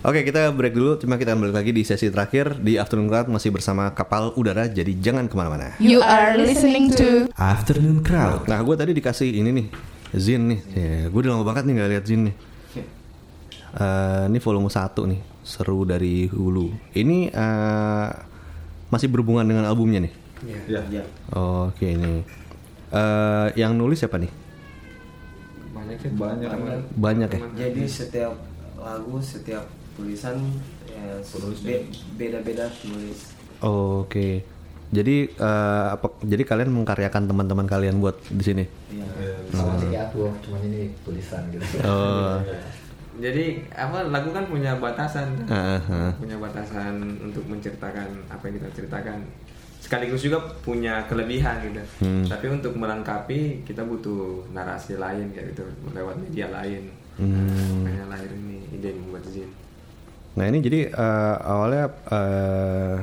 Oke 0.00 0.22
kita 0.22 0.54
break 0.54 0.70
dulu, 0.70 0.94
cuma 0.96 1.18
kita 1.18 1.34
balik 1.34 1.50
lagi 1.52 1.74
di 1.74 1.82
sesi 1.82 2.06
terakhir 2.06 2.54
di 2.56 2.78
Afternoon 2.78 3.10
Crowd 3.10 3.26
masih 3.26 3.50
bersama 3.50 3.90
kapal 3.90 4.30
udara, 4.32 4.70
jadi 4.70 4.94
jangan 4.94 5.26
ke 5.26 5.34
mana-mana. 5.34 5.74
You 5.82 5.98
are 5.98 6.38
listening 6.38 6.94
to 6.94 7.26
Afternoon 7.34 8.06
Crowd. 8.06 8.46
Nah 8.46 8.62
gue 8.62 8.74
tadi 8.74 8.94
dikasih 8.94 9.34
ini 9.34 9.50
nih, 9.52 9.66
Zin 10.14 10.46
nih, 10.46 10.60
ya, 10.70 10.86
gue 11.10 11.18
udah 11.18 11.34
lama 11.34 11.42
banget 11.42 11.66
nih 11.66 11.74
nggak 11.74 11.90
lihat 11.90 12.04
Zin 12.06 12.22
nih. 12.22 12.34
Eh, 13.76 14.22
ini 14.26 14.38
volume 14.38 14.66
1 14.66 15.04
nih, 15.04 15.20
seru 15.42 15.84
dari 15.84 16.24
hulu. 16.26 16.72
Ini 16.92 17.28
eh, 17.28 18.08
masih 18.88 19.08
berhubungan 19.08 19.44
dengan 19.44 19.64
albumnya 19.64 20.00
nih. 20.00 20.12
ya 20.64 20.80
Ya. 20.90 21.04
Oke 21.30 21.92
ini, 21.92 22.24
Eh, 22.86 23.46
yang 23.54 23.74
nulis 23.74 23.98
siapa 23.98 24.16
nih? 24.16 24.30
Banyak 25.74 25.96
sih. 25.98 26.10
Banyak. 26.10 26.50
Banyak 26.94 27.28
ya. 27.28 27.40
Jadi 27.58 27.82
setiap 27.84 28.32
lagu, 28.78 29.18
setiap 29.18 29.66
tulisan 29.92 30.38
ya, 30.86 31.18
be- 31.60 31.84
beda-beda 32.16 32.70
tulis. 32.78 33.34
Oke. 33.60 34.40
Jadi 34.88 35.16
eh, 35.28 35.86
apa? 35.92 36.16
Jadi 36.22 36.42
kalian 36.42 36.72
mengkaryakan 36.72 37.26
teman-teman 37.26 37.66
kalian 37.66 37.98
buat 37.98 38.16
di 38.24 38.40
sini. 38.40 38.64
Iya. 38.88 39.04
sama 39.52 39.72
sih 39.78 39.88
aku 39.92 40.28
cuman 40.42 40.60
ini 40.64 40.92
tulisan 41.02 41.42
gitu 41.48 41.64
Oh. 41.82 42.38
Jadi 43.16 43.64
apa 43.72 44.06
lagu 44.12 44.30
kan 44.30 44.44
punya 44.44 44.76
batasan. 44.76 45.32
Ah, 45.48 45.80
ah. 45.80 46.12
Punya 46.20 46.36
batasan 46.36 47.00
untuk 47.20 47.44
menceritakan 47.48 48.28
apa 48.28 48.42
yang 48.48 48.54
kita 48.60 48.68
ceritakan. 48.76 49.18
Sekaligus 49.80 50.26
juga 50.26 50.42
punya 50.66 51.06
kelebihan 51.06 51.62
gitu. 51.62 51.82
Hmm. 52.02 52.26
Tapi 52.26 52.46
untuk 52.50 52.74
melengkapi 52.74 53.62
kita 53.62 53.86
butuh 53.86 54.44
narasi 54.50 54.98
lain 54.98 55.30
kayak 55.30 55.54
gitu 55.54 55.64
lewat 55.94 56.18
media 56.18 56.50
lain. 56.50 56.90
Hmm. 57.16 57.86
Makanya 57.86 58.04
lahir 58.12 58.30
ini 58.34 58.66
ide 58.74 58.92
membuat 58.92 59.24
Zin. 59.30 59.48
Nah 60.36 60.44
ini 60.50 60.58
jadi 60.60 60.92
eh, 60.92 61.36
awalnya 61.40 61.88
eh, 62.12 62.96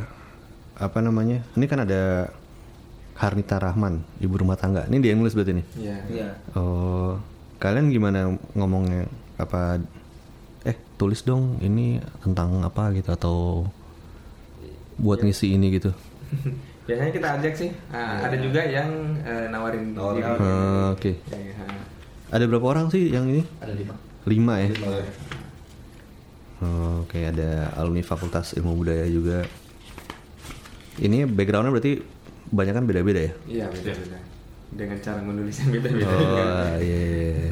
apa 0.78 1.00
namanya? 1.02 1.42
Ini 1.58 1.66
kan 1.66 1.82
ada 1.88 2.30
Harnita 3.14 3.62
Rahman, 3.62 4.02
ibu 4.20 4.36
rumah 4.36 4.58
tangga. 4.58 4.86
Ini 4.90 4.98
dia 5.00 5.14
yang 5.14 5.22
nulis 5.22 5.38
berarti 5.38 5.54
nih. 5.62 5.66
Iya. 5.78 5.98
Iya. 6.10 6.30
Oh, 6.58 7.22
kalian 7.62 7.94
gimana 7.94 8.34
ngomongnya? 8.58 9.08
Apa? 9.38 9.80
Tulis 11.04 11.20
dong. 11.28 11.60
Ini 11.60 12.00
tentang 12.24 12.64
apa 12.64 12.96
gitu 12.96 13.12
atau 13.12 13.68
buat 14.96 15.20
ngisi 15.20 15.52
ini 15.52 15.76
gitu? 15.76 15.92
Biasanya 16.88 17.12
kita 17.12 17.28
ajak 17.40 17.54
sih. 17.60 17.70
Ah, 17.92 18.24
Ada 18.24 18.40
juga 18.40 18.64
yang 18.64 19.20
eh, 19.20 19.52
nawarin. 19.52 19.92
Eh, 19.92 20.88
Oke. 20.96 21.20
Ya, 21.28 21.38
Ada 22.32 22.48
berapa 22.48 22.64
orang 22.64 22.88
sih 22.88 23.12
yang 23.12 23.28
ini? 23.28 23.44
ada 23.60 23.76
lima 23.76 23.96
Lima 24.24 24.54
ya. 24.64 24.72
Oh, 26.64 27.04
Oke, 27.04 27.20
ada 27.28 27.76
alumni 27.76 28.00
Fakultas 28.00 28.56
Ilmu 28.56 28.80
Budaya 28.80 29.04
juga. 29.12 29.44
Ini 31.04 31.28
backgroundnya 31.28 31.76
berarti 31.76 32.00
banyak 32.48 32.74
kan 32.80 32.84
beda-beda 32.88 33.20
ya? 33.28 33.34
Iya 33.44 33.66
beda-beda. 33.68 34.20
Dengan 34.72 34.98
cara 35.04 35.20
menulis 35.20 35.60
yang 35.60 35.70
beda-beda. 35.76 36.08
Oh 36.08 36.80
iya. 36.80 37.04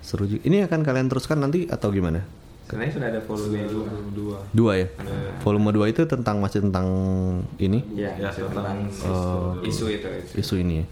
Seru 0.00 0.24
juga. 0.24 0.40
Ini 0.48 0.64
akan 0.64 0.80
kalian 0.80 1.12
teruskan 1.12 1.44
nanti 1.44 1.68
atau 1.68 1.92
gimana? 1.92 2.24
Sebenarnya 2.62 2.92
sudah 2.92 3.08
ada 3.08 3.20
volume 3.20 3.58
dua. 3.66 3.86
dua 4.10 4.38
Dua 4.50 4.72
ya. 4.76 4.86
Volume 5.40 5.70
2 5.72 5.92
itu 5.92 6.02
tentang 6.04 6.38
masih 6.38 6.62
tentang 6.62 6.86
ini 7.58 7.82
Iya, 7.92 8.16
Ya, 8.16 8.30
tentang 8.30 8.88
tentang 8.88 9.60
isu 9.60 9.84
itu. 9.88 10.08
isu. 10.08 10.34
isu 10.36 10.54
ini 10.58 10.74
ya. 10.80 10.86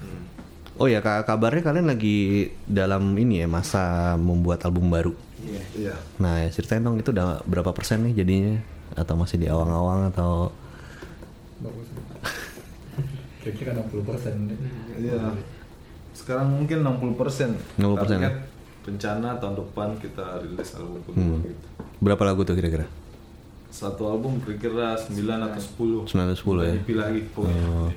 Oh 0.76 0.86
ya, 0.86 0.98
ka- 0.98 1.22
kabarnya 1.22 1.60
kalian 1.62 1.86
lagi 1.86 2.48
dalam 2.64 3.12
ini 3.14 3.40
ya 3.40 3.46
masa 3.46 3.82
membuat 4.16 4.60
album 4.62 4.88
baru. 4.88 5.12
Iya. 5.40 5.62
iya 5.78 5.94
Nah, 6.16 6.40
ya, 6.40 6.48
ceritain 6.48 6.80
dong 6.80 6.96
itu 6.96 7.10
udah 7.10 7.40
berapa 7.44 7.70
persen 7.70 8.02
nih 8.02 8.14
jadinya? 8.14 8.60
Atau 8.92 9.14
masih 9.14 9.36
di 9.36 9.46
awang-awang 9.46 10.08
atau 10.08 10.50
bagus 11.58 11.88
kira-kira 13.38 13.72
60 13.74 14.00
persen 14.02 14.34
iya 14.94 15.32
sekarang 16.12 16.52
mungkin 16.52 16.80
60 16.82 17.16
persen 17.16 17.56
60%, 17.74 18.16
ya? 18.18 18.30
Rencana 18.82 19.36
tahun 19.36 19.54
depan 19.56 19.88
kita 19.96 20.24
rilis 20.40 20.70
album 20.74 21.00
kedua 21.02 21.20
Hmm. 21.20 21.40
gitu 21.42 21.66
berapa 21.98 22.22
lagu 22.24 22.40
tuh 22.42 22.54
kira-kira? 22.54 22.86
satu 23.70 24.02
album 24.04 24.40
kira-kira 24.40 24.98
9 24.98 25.14
atau 25.40 25.60
10 25.60 26.02
9 26.04 26.26
atau 26.26 26.38
10 26.58 26.58
ya. 26.60 26.72
IP 26.76 26.88
lagi 26.92 27.20
pokoknya 27.28 27.62
Oh. 27.62 27.90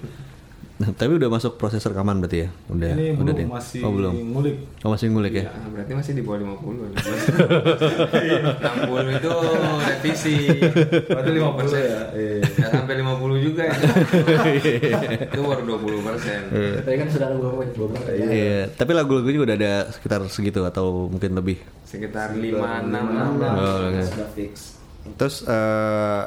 Nah, 0.73 0.89
tapi 0.91 1.15
udah 1.15 1.29
masuk 1.29 1.55
proses 1.55 1.79
rekaman 1.79 2.17
berarti 2.17 2.43
ya? 2.43 2.49
Udah, 2.67 2.91
ini 2.91 3.13
udah 3.13 3.21
belum 3.23 3.37
Din? 3.37 3.47
masih 3.47 3.79
Oh, 3.81 3.93
belum. 3.93 4.13
ngulik 4.33 4.55
Oh, 4.81 4.89
masih 4.89 5.05
ngulik 5.07 5.33
ya? 5.35 5.45
Ah, 5.47 5.69
berarti 5.69 5.93
masih 5.93 6.11
di 6.13 6.21
bawah 6.21 6.41
50 6.41 6.81
nih. 6.83 6.97
60 7.93 9.13
itu 9.13 9.31
revisi. 9.79 10.35
berarti 11.05 11.29
50 11.31 11.55
persen. 11.55 11.77
ya 11.79 12.01
eh. 12.13 12.41
Nggak 12.41 12.71
sampai 12.73 12.93
50 12.97 13.12
juga 13.53 13.63
ya. 13.69 13.75
itu 15.29 15.39
baru 15.39 15.61
20 15.77 16.01
persen. 16.03 16.39
tapi 16.81 16.95
kan 16.97 17.07
sudah 17.07 17.25
ada 17.29 17.35
beberapa 17.37 17.63
beberapa 17.69 18.09
ya 18.09 18.25
Iya, 18.25 18.61
tapi 18.73 18.91
lagu-lagu 18.91 19.29
juga 19.29 19.53
udah 19.53 19.57
ada 19.57 19.73
sekitar 19.89 20.19
segitu 20.27 20.65
atau 20.65 21.07
mungkin 21.07 21.31
lebih. 21.33 21.61
Sekitar 21.85 22.33
5 22.33 22.41
6 22.41 22.49
Oh, 22.49 23.77
oke. 23.87 24.01
Sudah 24.03 24.29
fix. 24.33 24.53
Terus 25.13 25.35
eh, 25.43 26.23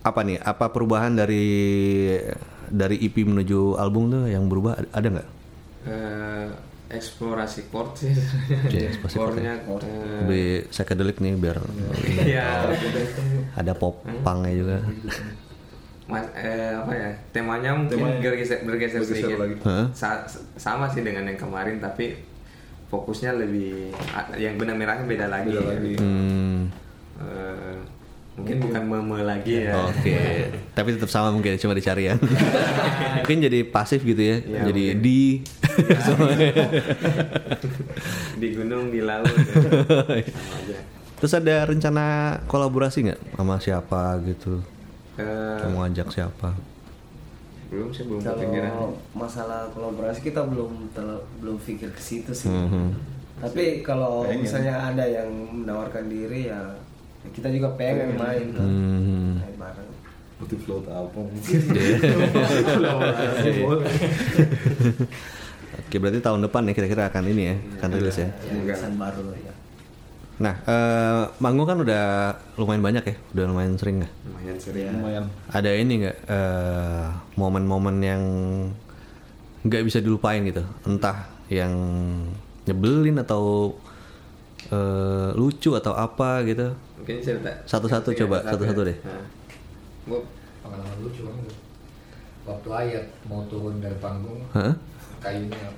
apa 0.00 0.20
nih? 0.22 0.38
Apa 0.38 0.68
perubahan 0.68 1.12
dari 1.12 1.48
dari 2.68 3.00
EP 3.00 3.16
menuju 3.18 3.74
album 3.74 4.08
tuh 4.08 4.24
yang 4.28 4.44
berubah 4.46 4.76
ada 4.92 5.08
nggak? 5.08 5.28
eh, 5.88 6.48
eksplorasi 6.88 7.68
chord 7.68 7.96
sih 7.96 8.12
Iya, 8.68 8.92
eksplorasi 8.92 9.14
chord 9.14 9.32
chordnya 9.36 9.52
eh, 9.56 10.20
Lebih 10.24 10.48
psychedelic 10.68 11.16
nih 11.20 11.32
biar 11.36 11.56
iya 12.24 12.68
ada 13.54 13.72
pop 13.72 14.00
punknya 14.20 14.52
juga. 14.52 14.76
Mas, 16.08 16.24
eh, 16.32 16.72
apa 16.72 16.88
ya 16.90 17.10
temanya 17.30 17.70
mungkin 17.74 17.92
Temanya 17.94 18.20
bergeser, 18.24 18.64
bergeser 18.64 18.98
bergeser 18.98 19.28
sedikit 19.28 19.38
lagi. 19.38 19.54
Sa- 19.92 20.24
sama 20.56 20.88
sih 20.88 21.00
dengan 21.00 21.22
yang 21.22 21.36
kemarin 21.36 21.78
tapi 21.78 22.16
fokusnya 22.88 23.36
lebih 23.36 23.92
a- 24.08 24.32
yang 24.34 24.56
benang 24.56 24.76
merahnya 24.76 25.04
beda 25.04 25.26
lagi, 25.26 25.52
Beda 25.52 25.68
lagi. 25.70 25.94
Hmm, 25.94 26.72
Eh, 27.18 27.76
mungkin 28.34 28.56
bukan 28.62 28.82
meme 28.84 29.20
lagi 29.20 29.66
ya 29.66 29.74
Oke, 29.84 30.46
tapi 30.78 30.94
tetap 30.94 31.10
sama 31.10 31.28
mungkin 31.28 31.54
cuma 31.56 31.74
dicari 31.74 32.06
ya. 32.06 32.14
mungkin 33.20 33.42
jadi 33.42 33.66
pasif 33.66 34.00
gitu 34.00 34.22
ya, 34.22 34.36
Iya, 34.38 34.60
jadi 34.64 34.84
mungkin. 34.88 35.02
di. 35.02 35.20
di 38.36 38.48
gunung 38.52 38.88
di 38.88 39.00
laut 39.00 39.26
ya. 39.26 39.42
sama 39.98 40.24
aja 40.58 40.78
Terus 41.18 41.32
ada 41.34 41.66
rencana 41.66 42.06
kolaborasi 42.46 42.98
nggak 43.04 43.20
sama 43.34 43.58
siapa 43.58 44.00
gitu? 44.22 44.62
Eh, 45.18 45.58
Kamu 45.60 45.78
ajak 45.84 46.08
siapa? 46.08 46.54
belum 47.68 47.92
sih 47.92 48.00
belum 48.00 48.24
kepikiran 48.24 48.70
Kalau 48.72 48.90
masalah 49.12 49.68
kolaborasi 49.68 50.24
kita 50.24 50.40
belum 50.40 50.88
tel- 50.88 51.20
belum 51.36 51.60
pikir 51.60 51.92
ke 51.92 52.00
situ 52.00 52.32
sih. 52.32 52.48
Mhm. 52.48 52.96
Tapi 53.38 53.84
kalau 53.84 54.24
Pengen. 54.24 54.40
misalnya 54.40 54.88
ada 54.88 55.04
yang 55.04 55.28
menawarkan 55.28 56.08
diri 56.08 56.48
ya, 56.48 56.58
ya 57.20 57.28
kita 57.28 57.52
juga 57.52 57.68
pengen 57.76 58.16
main 58.16 58.46
kan. 58.50 58.64
Hmm. 58.64 59.36
Main 59.38 59.56
bareng. 59.56 59.90
putih 60.38 60.54
float 60.56 60.86
apa 60.86 61.18
mungkin 61.28 61.60
Oke, 65.78 65.96
berarti 65.96 66.20
tahun 66.20 66.40
depan 66.44 66.62
ya 66.62 66.72
kira-kira 66.72 67.02
akan 67.06 67.24
ini 67.26 67.42
ya, 67.44 67.56
akan 67.76 67.88
rilis 67.92 68.16
ya. 68.16 68.28
Ya, 68.28 68.54
rilisan 68.54 68.94
baru 68.94 69.34
ya. 69.34 69.47
Nah, 70.38 70.54
eh, 70.62 71.22
manggung 71.42 71.66
kan 71.66 71.78
udah 71.82 72.30
lumayan 72.54 72.78
banyak 72.78 73.02
ya, 73.02 73.16
udah 73.34 73.44
lumayan 73.50 73.74
sering 73.74 73.98
nggak? 73.98 74.12
lumayan 74.22 74.56
sering 74.62 74.86
lumayan 74.94 75.24
Ada 75.50 75.70
ini 75.74 76.06
nggak 76.06 76.16
eh, 76.30 77.06
momen-momen 77.34 77.96
yang 77.98 78.22
nggak 79.66 79.82
bisa 79.82 79.98
dilupain 79.98 80.46
gitu, 80.46 80.62
entah 80.86 81.26
yang 81.50 81.74
nyebelin 82.70 83.18
atau 83.18 83.74
eh, 84.70 85.30
lucu 85.34 85.74
atau 85.74 85.98
apa 85.98 86.46
gitu. 86.46 86.70
mungkin 87.02 87.18
cerita 87.18 87.50
Satu-satu 87.66 88.14
coba, 88.14 88.38
Satu 88.42 88.46
ya. 88.46 88.50
satu-satu 88.54 88.80
deh. 88.86 88.98
Nah. 89.02 89.26
Gua 90.06 90.20
pengalaman 90.62 90.96
lucu 91.02 91.20
banget 91.26 91.50
waktu 92.48 92.68
ayat 92.72 93.04
mau 93.28 93.42
turun 93.50 93.76
dari 93.76 93.92
panggung 94.00 94.40
Hah? 94.54 94.72
kayunya 95.20 95.68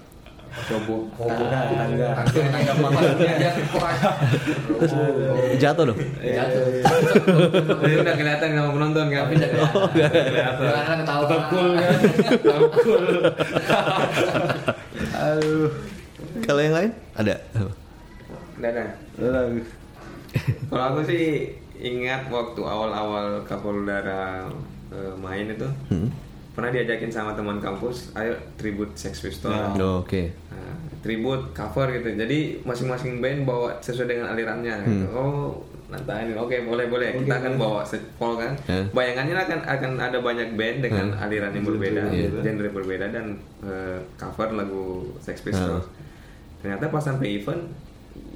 coba. 0.51 0.95
Tangga, 1.15 1.63
tangga. 1.79 2.09
tangga 2.19 2.43
tangga 2.51 2.73
papannya 2.83 3.35
dia 3.39 3.51
kuat 3.71 3.97
Jatuh 5.63 5.85
dong. 5.91 5.99
jatuh. 6.19 6.63
Itu 7.87 7.99
udah 8.03 8.15
kelihatan 8.19 8.49
sama 8.59 8.71
penonton 8.75 9.05
kelihatan. 9.11 9.39
Ketawa. 11.01 11.39
Cool 11.51 11.71
kan? 11.79 11.99
Kalau 16.47 16.61
yang 16.63 16.75
lain 16.75 16.91
ada? 17.15 17.35
Dadah. 18.61 18.89
Kalau 20.71 20.85
aku 20.95 21.01
sih 21.07 21.55
ingat 21.81 22.29
waktu 22.29 22.61
awal-awal 22.61 23.43
kapal 23.49 23.83
udara 23.83 24.47
eh, 24.93 25.13
main 25.19 25.49
itu. 25.49 25.69
Hmm. 25.91 26.11
Pernah 26.51 26.71
diajakin 26.71 27.11
sama 27.11 27.33
teman 27.33 27.63
kampus, 27.63 28.11
ayo 28.15 28.35
tribute 28.59 28.93
Sex 28.99 29.23
Pistols. 29.23 29.55
Oh, 29.79 30.03
Oke. 30.03 30.35
Nah, 30.51 30.75
tribute 31.01 31.55
cover 31.55 31.87
gitu. 31.95 32.13
Jadi 32.15 32.61
masing-masing 32.63 33.23
band 33.23 33.47
bawa 33.47 33.79
sesuai 33.79 34.09
dengan 34.11 34.27
alirannya. 34.35 34.77
Gitu. 34.83 35.07
Oh, 35.15 35.63
nantain. 35.91 36.35
Oke, 36.35 36.63
boleh 36.67 36.87
boleh. 36.87 37.19
Kita 37.23 37.39
akan 37.39 37.55
bawa 37.59 37.81
set 37.83 38.03
pol 38.19 38.39
kan. 38.39 38.55
Ya. 38.67 38.83
Bayangannya 38.91 39.35
akan 39.35 39.61
akan 39.67 39.93
ada 39.99 40.19
banyak 40.19 40.55
band 40.55 40.79
dengan 40.83 41.07
aliran 41.19 41.51
yang 41.51 41.67
berbeda, 41.67 42.03
Iya. 42.11 42.29
genre 42.43 42.69
berbeda 42.71 43.07
dan 43.11 43.27
eh, 43.63 43.99
cover 44.15 44.55
lagu 44.55 45.11
Sex 45.19 45.43
Pistols. 45.43 45.87
Ternyata 46.63 46.93
pas 46.93 47.03
sampai 47.03 47.41
event 47.41 47.63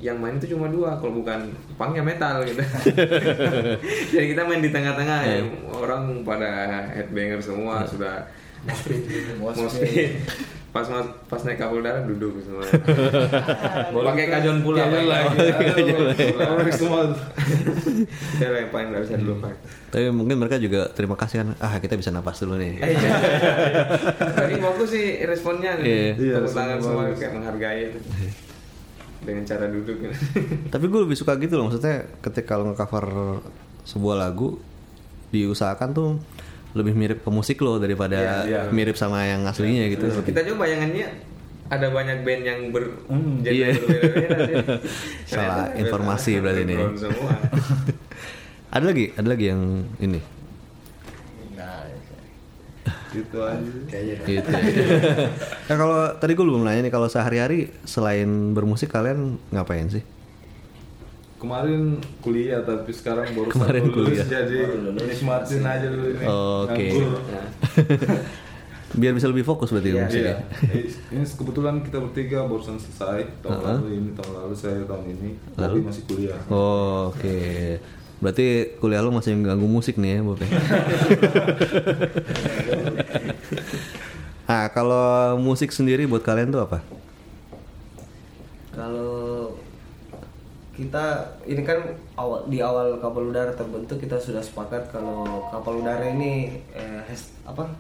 yang 0.05 0.21
main 0.21 0.37
itu 0.37 0.53
cuma 0.53 0.69
dua, 0.69 1.01
kalau 1.01 1.25
bukan 1.25 1.49
punk 1.81 1.97
ya 1.97 2.05
metal 2.05 2.45
gitu. 2.45 2.61
Jadi 4.13 4.27
kita 4.37 4.45
main 4.45 4.61
di 4.61 4.69
tengah-tengah 4.69 5.21
ya. 5.25 5.41
Orang 5.73 6.21
pada 6.29 6.85
headbanger 6.93 7.41
semua 7.41 7.89
sudah 7.89 8.29
Moshpit. 9.41 10.21
Pas 10.75 10.83
mas, 10.91 11.07
pas 11.31 11.39
naik 11.47 11.63
kapal 11.63 11.87
darat 11.87 12.03
duduk 12.03 12.35
semua. 12.43 12.67
Pakai 14.11 14.27
kajon 14.27 14.59
pula. 14.67 14.91
Orang 14.91 16.67
semua. 16.75 17.15
Itu 18.35 18.43
yang 18.43 18.75
paling 18.75 18.89
nggak 18.91 19.03
bisa 19.07 19.15
dilupakan. 19.15 19.55
Tapi 19.95 20.11
mungkin 20.11 20.37
mereka 20.43 20.59
juga 20.59 20.91
terima 20.91 21.15
kasih 21.15 21.47
kan. 21.47 21.49
Ah 21.63 21.79
kita 21.79 21.95
bisa 21.95 22.11
napas 22.11 22.43
dulu 22.43 22.59
nih. 22.59 22.83
Eh, 22.83 22.91
iya. 22.91 23.11
Tadi 24.35 24.59
bagus 24.59 24.91
sih 24.91 25.23
responnya. 25.23 25.79
Iya. 25.79 26.19
Iya, 26.19 26.35
Tepuk 26.43 26.51
tangan 26.51 26.77
responnya 26.83 27.07
semua 27.07 27.21
kayak 27.23 27.33
menghargai 27.39 27.81
itu. 27.95 28.01
Dengan 29.25 29.43
cara 29.43 29.65
duduk. 29.67 29.97
gitu. 29.99 30.15
Tapi 30.73 30.85
gue 30.85 31.01
lebih 31.03 31.17
suka 31.17 31.35
gitu 31.37 31.57
loh. 31.57 31.69
Maksudnya 31.69 32.05
ketika 32.21 32.55
kalau 32.55 32.69
nge-cover 32.69 33.05
sebuah 33.83 34.17
lagu 34.19 34.61
diusahakan 35.29 35.89
tuh 35.91 36.09
lebih 36.73 36.93
mirip 36.93 37.19
ke 37.21 37.31
musik 37.31 37.59
lo 37.59 37.79
daripada 37.79 38.17
Iya, 38.17 38.37
iya. 38.45 38.61
mirip 38.69 38.95
sama 38.95 39.25
yang 39.25 39.43
aslinya 39.45 39.87
gitu. 39.89 40.11
Kita 40.23 40.43
juga 40.43 40.63
bayangannya 40.63 41.07
ada 41.65 41.89
banyak 41.89 42.21
band 42.23 42.43
yang 42.45 42.61
ber 42.69 42.85
genre 43.41 43.49
Iya. 43.49 43.67
berbeda-beda 43.75 44.37
sih. 44.45 44.57
Salah 45.33 45.73
informasi 45.73 46.33
berarti 46.39 46.63
ini. 46.63 46.77
semua. 46.95 47.33
ada 48.75 48.85
lagi, 48.85 49.15
ada 49.15 49.29
lagi 49.29 49.45
yang 49.49 49.63
ini. 49.97 50.21
Itu 53.15 53.39
aja. 53.39 53.71
Gitu. 54.21 54.51
nah 55.69 55.77
kalau 55.77 55.99
tadi 56.15 56.33
gue 56.33 56.45
belum 56.45 56.63
nanya 56.63 56.83
nih 56.83 56.91
kalau 56.91 57.07
sehari-hari 57.07 57.59
selain 57.83 58.27
bermusik 58.51 58.89
kalian 58.89 59.21
ngapain 59.49 59.87
sih? 59.89 60.03
Kemarin 61.37 61.97
kuliah 62.19 62.61
tapi 62.61 62.89
sekarang 62.91 63.29
baru 63.31 63.49
Kemarin 63.49 63.83
lulus, 63.87 64.17
kuliah. 64.17 64.27
jadi 64.27 64.59
nikmatin 64.91 65.63
aja 65.63 65.87
dulu 65.87 66.07
ini. 66.11 66.25
Oke. 66.25 66.87
Nganggur. 66.91 67.21
Biar 68.95 69.11
bisa 69.11 69.27
lebih 69.27 69.43
fokus 69.43 69.69
berarti 69.69 69.91
Iya, 69.91 70.07
musik 70.07 70.23
Iya. 70.23 70.31
ya? 70.31 70.37
Eh, 70.71 70.87
Ini 71.11 71.25
kebetulan 71.27 71.83
kita 71.83 71.99
bertiga 71.99 72.47
barusan 72.47 72.79
selesai 72.79 73.27
tahun 73.41 73.51
Uh-huh. 73.53 73.67
lalu 73.77 73.89
ini 73.93 74.11
tahun 74.15 74.33
lalu 74.39 74.55
saya 74.55 74.81
tahun 74.85 75.05
ini 75.11 75.31
Lalu? 75.53 75.59
tapi 75.59 75.79
masih 75.83 76.03
kuliah. 76.07 76.41
Oh, 76.47 77.11
Oke. 77.11 77.37
Berarti 78.17 78.47
kuliah 78.77 78.99
lo 78.99 79.11
masih 79.11 79.35
ganggu 79.37 79.67
musik 79.67 79.97
nih 79.97 80.11
ya, 80.15 80.21
Bob 80.23 80.39
ya? 80.39 80.49
Nah, 84.45 84.69
kalau 84.69 85.01
musik 85.39 85.73
sendiri 85.73 86.05
buat 86.05 86.21
kalian 86.21 86.53
tuh 86.53 86.61
apa? 86.61 86.85
Kalau 88.71 89.57
kita 90.71 91.05
ini 91.45 91.63
kan 91.63 91.79
awal 92.13 92.45
di 92.45 92.59
awal 92.61 92.99
kapal 92.99 93.25
udara 93.25 93.51
terbentuk 93.51 93.97
kita 93.97 94.15
sudah 94.17 94.43
sepakat 94.43 94.91
kalau 94.91 95.23
kapal 95.49 95.79
udara 95.79 96.05
ini 96.05 96.51
eh, 96.71 97.01
has- 97.05 97.33
apa 97.43 97.71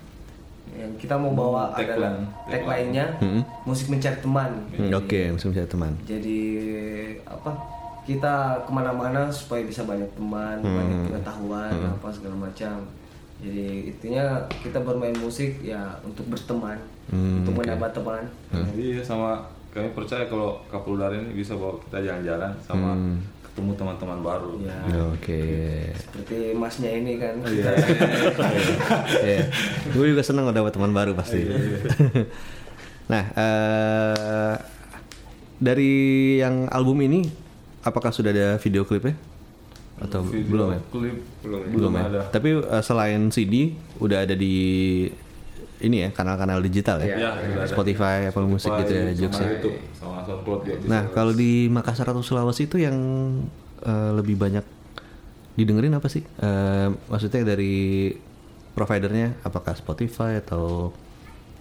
yang 0.72 0.88
kita 0.96 1.14
mau 1.14 1.30
bawa 1.30 1.68
Hmm, 1.68 1.76
adalah 1.76 2.12
tagline. 2.16 2.48
tagline-nya 2.48 3.06
Hmm. 3.20 3.42
musik 3.62 3.86
mencari 3.86 4.16
teman. 4.16 4.50
Hmm, 4.72 4.90
Oke, 4.94 5.20
musik 5.28 5.52
mencari 5.52 5.68
teman. 5.68 5.92
Jadi 6.00 6.40
apa 7.24 7.50
kita 8.04 8.34
ke 8.60 8.70
mana-mana 8.70 9.26
supaya 9.28 9.60
bisa 9.60 9.82
banyak 9.82 10.08
teman, 10.12 10.60
Hmm. 10.60 10.74
banyak 10.74 10.98
pengetahuan 11.08 11.72
apa 11.90 12.08
segala 12.08 12.36
macam. 12.38 12.84
Jadi 13.40 13.66
intinya 13.90 14.24
kita 14.54 14.78
bermain 14.78 15.16
musik 15.16 15.60
ya 15.60 15.80
untuk 16.00 16.28
berteman, 16.28 16.78
Hmm, 17.06 17.40
untuk 17.40 17.58
menambah 17.58 17.90
teman. 17.92 18.24
Iya 18.72 19.00
sama 19.00 19.40
kami 19.68 19.90
percaya 19.90 20.24
kalau 20.24 20.62
kapal 20.66 20.94
udara 20.94 21.12
ini 21.12 21.34
bisa 21.34 21.52
bawa 21.52 21.76
kita 21.82 21.98
jalan-jalan 22.00 22.52
sama 22.62 22.94
Hmm. 22.94 23.18
ketemu 23.42 23.70
teman-teman 23.74 24.18
baru. 24.20 24.52
Ya. 24.62 24.78
Oke. 25.08 25.42
Seperti 25.94 26.36
masnya 26.54 26.90
ini 26.90 27.18
kan. 27.18 27.34
Iya. 27.42 27.72
Iya. 29.24 29.42
Gue 29.90 30.06
juga 30.10 30.22
senang 30.22 30.48
dapat 30.48 30.72
teman 30.72 30.90
baru 30.90 31.12
pasti. 31.12 31.42
nah, 33.12 33.24
eh, 33.30 34.54
dari 35.56 35.92
yang 36.38 36.66
album 36.68 36.98
ini, 37.00 37.26
apakah 37.84 38.10
sudah 38.10 38.32
ada 38.32 38.48
video 38.58 38.82
klipnya? 38.82 39.14
Atau 39.94 40.26
Video 40.26 40.50
belum 40.50 40.68
ya? 40.74 40.80
Klip 40.90 41.16
Belum 41.44 41.60
ya? 41.62 41.68
belum, 41.70 41.92
ya. 41.94 42.02
ada. 42.10 42.20
Tapi 42.34 42.48
eh, 42.58 42.82
selain 42.82 43.30
CD, 43.30 43.78
udah 44.02 44.26
ada 44.26 44.34
di 44.34 44.56
ini 45.84 46.00
ya 46.00 46.08
kanal-kanal 46.16 46.64
digital 46.64 46.96
ya, 47.04 47.14
udah 47.14 47.62
ada. 47.62 47.68
Spotify, 47.68 48.26
Apple 48.32 48.48
Music 48.48 48.72
gitu 48.72 48.92
ya, 48.94 49.02
Spotify, 49.12 49.30
sama 49.30 49.44
ya. 49.44 49.50
YouTube, 49.52 49.76
sama 49.94 50.16
SoundCloud 50.24 50.60
juga 50.64 50.76
bisa. 50.80 50.88
Nah, 50.90 51.02
kalau 51.12 51.32
di 51.36 51.68
Makassar 51.68 52.08
atau 52.08 52.24
Sulawesi 52.24 52.66
itu 52.66 52.80
yang 52.80 52.96
eh, 53.84 54.10
lebih 54.16 54.34
banyak 54.34 54.64
didengerin 55.54 55.94
apa 55.94 56.08
sih? 56.10 56.24
Eh, 56.24 56.88
maksudnya 57.06 57.46
dari 57.46 58.10
providernya 58.74 59.38
apakah 59.46 59.78
Spotify 59.78 60.42
atau 60.42 60.90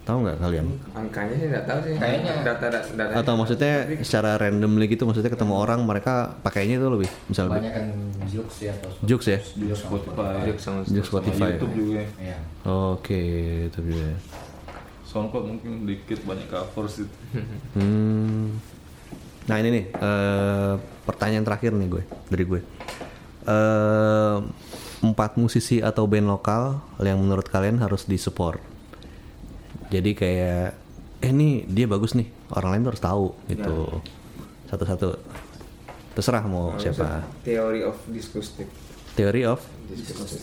tahu 0.04 0.18
nggak 0.22 0.38
kalian? 0.38 0.66
Angkanya 0.92 1.36
sih 1.36 1.48
nggak 1.48 1.66
tahu 1.66 1.80
sih. 1.82 1.94
Kayaknya- 1.96 2.44
data 2.44 2.66
data. 2.68 2.90
data 2.92 3.12
Atau 3.16 3.34
maksudnya 3.34 3.74
secara 4.00 4.36
randomly 4.36 4.86
gitu 4.88 5.04
maksudnya 5.04 5.28
ketemu 5.28 5.54
orang 5.54 5.80
mereka 5.82 6.14
pakainya 6.40 6.76
itu 6.76 6.88
lebih 6.88 7.10
misalnya 7.26 7.56
Banyak 7.56 7.72
kan 7.72 7.86
Jux 8.28 8.50
ya 8.60 8.72
atau 8.74 8.90
Jux 9.02 9.22
ya? 9.26 9.40
di 9.40 9.66
Spotify, 9.72 10.52
sama 10.58 10.84
Jux 10.84 11.06
sama 11.06 11.24
Spotify. 11.24 11.50
YouTube 11.56 11.74
juga. 11.74 12.02
Iya. 12.18 12.38
Oke, 12.66 13.22
itu 13.68 13.80
juga. 13.80 14.12
SoundCloud 15.04 15.46
mungkin 15.46 15.72
dikit 15.86 16.20
banyak 16.24 16.48
cover 16.48 16.86
sih. 16.90 17.08
Hmm. 17.74 18.58
Nah 19.44 19.56
ini 19.58 19.70
nih 19.70 19.86
eh, 19.90 20.74
pertanyaan 21.04 21.44
terakhir 21.44 21.72
nih 21.72 21.88
gue 21.88 22.04
dari 22.28 22.44
gue. 22.44 22.60
Eh, 23.44 24.38
empat 25.04 25.36
musisi 25.36 25.80
atau 25.80 26.08
band 26.08 26.26
lokal 26.26 26.80
yang 26.98 27.20
menurut 27.20 27.46
kalian 27.46 27.78
harus 27.78 28.04
disupport. 28.04 28.73
Jadi 29.94 30.12
kayak 30.18 30.74
eh 31.24 31.32
nih 31.32 31.70
dia 31.70 31.86
bagus 31.86 32.18
nih 32.18 32.26
orang 32.58 32.70
lain 32.74 32.82
tuh 32.82 32.92
harus 32.98 33.04
tahu 33.04 33.26
gitu. 33.46 34.02
Satu-satu. 34.68 35.10
Terserah 36.18 36.44
mau 36.50 36.74
siapa. 36.82 37.22
Theory 37.46 37.86
of 37.86 37.98
Disgusting 38.10 38.70
Theory 39.14 39.46
of 39.46 39.62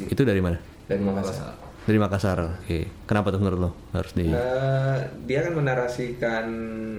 itu 0.06 0.22
dari 0.22 0.38
mana? 0.38 0.58
dari 0.86 1.02
Makassar. 1.02 1.54
Dari 1.86 1.98
Makassar. 1.98 2.38
Oke. 2.62 2.86
Kenapa 3.06 3.30
tuh 3.30 3.38
menurut 3.42 3.58
lo 3.58 3.70
harus 3.94 4.10
di? 4.14 4.26
Eh, 4.30 4.98
dia 5.26 5.46
kan 5.46 5.54
menarasikan 5.54 6.46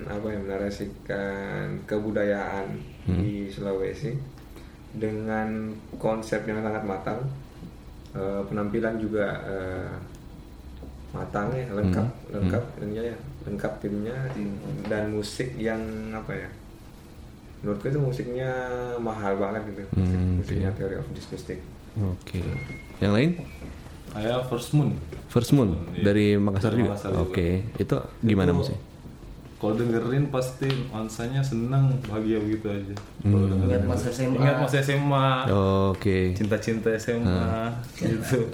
apa 0.08 0.28
ya 0.32 0.40
menarasikan 0.40 1.84
kebudayaan 1.88 2.68
di 3.08 3.52
Sulawesi 3.52 4.16
dengan 4.96 5.76
konsep 6.00 6.44
yang 6.48 6.64
sangat 6.64 6.84
matang 6.84 7.20
Eh, 8.12 8.42
penampilan 8.44 9.00
juga 9.00 9.40
eh, 9.48 9.96
matang 11.12 11.52
ya 11.52 11.68
lengkap 11.70 12.08
lengkap 12.32 12.64
ininya 12.80 13.04
ya 13.06 13.18
lengkap 13.44 13.74
timnya 13.78 14.16
dan 14.86 15.12
musik 15.12 15.52
yang 15.56 15.82
apa 16.10 16.32
ya 16.32 16.50
menurutku 17.60 17.88
itu 17.88 18.00
musiknya 18.00 18.52
mahal 18.98 19.36
banget 19.36 19.62
gitu 19.68 19.84
musik, 19.92 20.18
Hmm, 20.18 20.40
musiknya 20.40 20.70
Theory 20.74 20.96
of 20.96 21.08
Disgusting 21.12 21.60
Oke. 21.92 22.40
Yang 22.98 23.12
lain? 23.12 23.32
Saya 24.10 24.40
First 24.42 24.72
Moon. 24.72 24.96
First 25.28 25.52
Moon 25.52 25.76
Iya. 25.92 26.04
dari 26.06 26.26
Makassar 26.36 26.72
Dari 26.72 26.80
juga. 26.80 26.90
Makassar 26.90 27.12
juga. 27.12 27.22
Oke, 27.22 27.48
itu 27.76 27.96
gimana 28.22 28.52
musik? 28.52 28.80
Kalau 29.56 29.76
dengerin 29.76 30.26
pasti 30.28 30.66
mansanya 30.88 31.44
senang 31.44 31.92
bahagia 32.02 32.40
begitu 32.40 32.66
aja. 32.66 32.96
Kalau 33.22 33.44
dengerin. 33.46 33.68
Ingat 33.68 33.84
masa 33.86 34.08
SMA. 34.10 34.36
Ingat 34.40 34.56
masa 34.58 34.76
SMA. 34.80 35.28
Oke. 35.92 36.18
Cinta-cinta 36.32 36.90
SMA 36.96 37.44
gitu. 37.94 38.40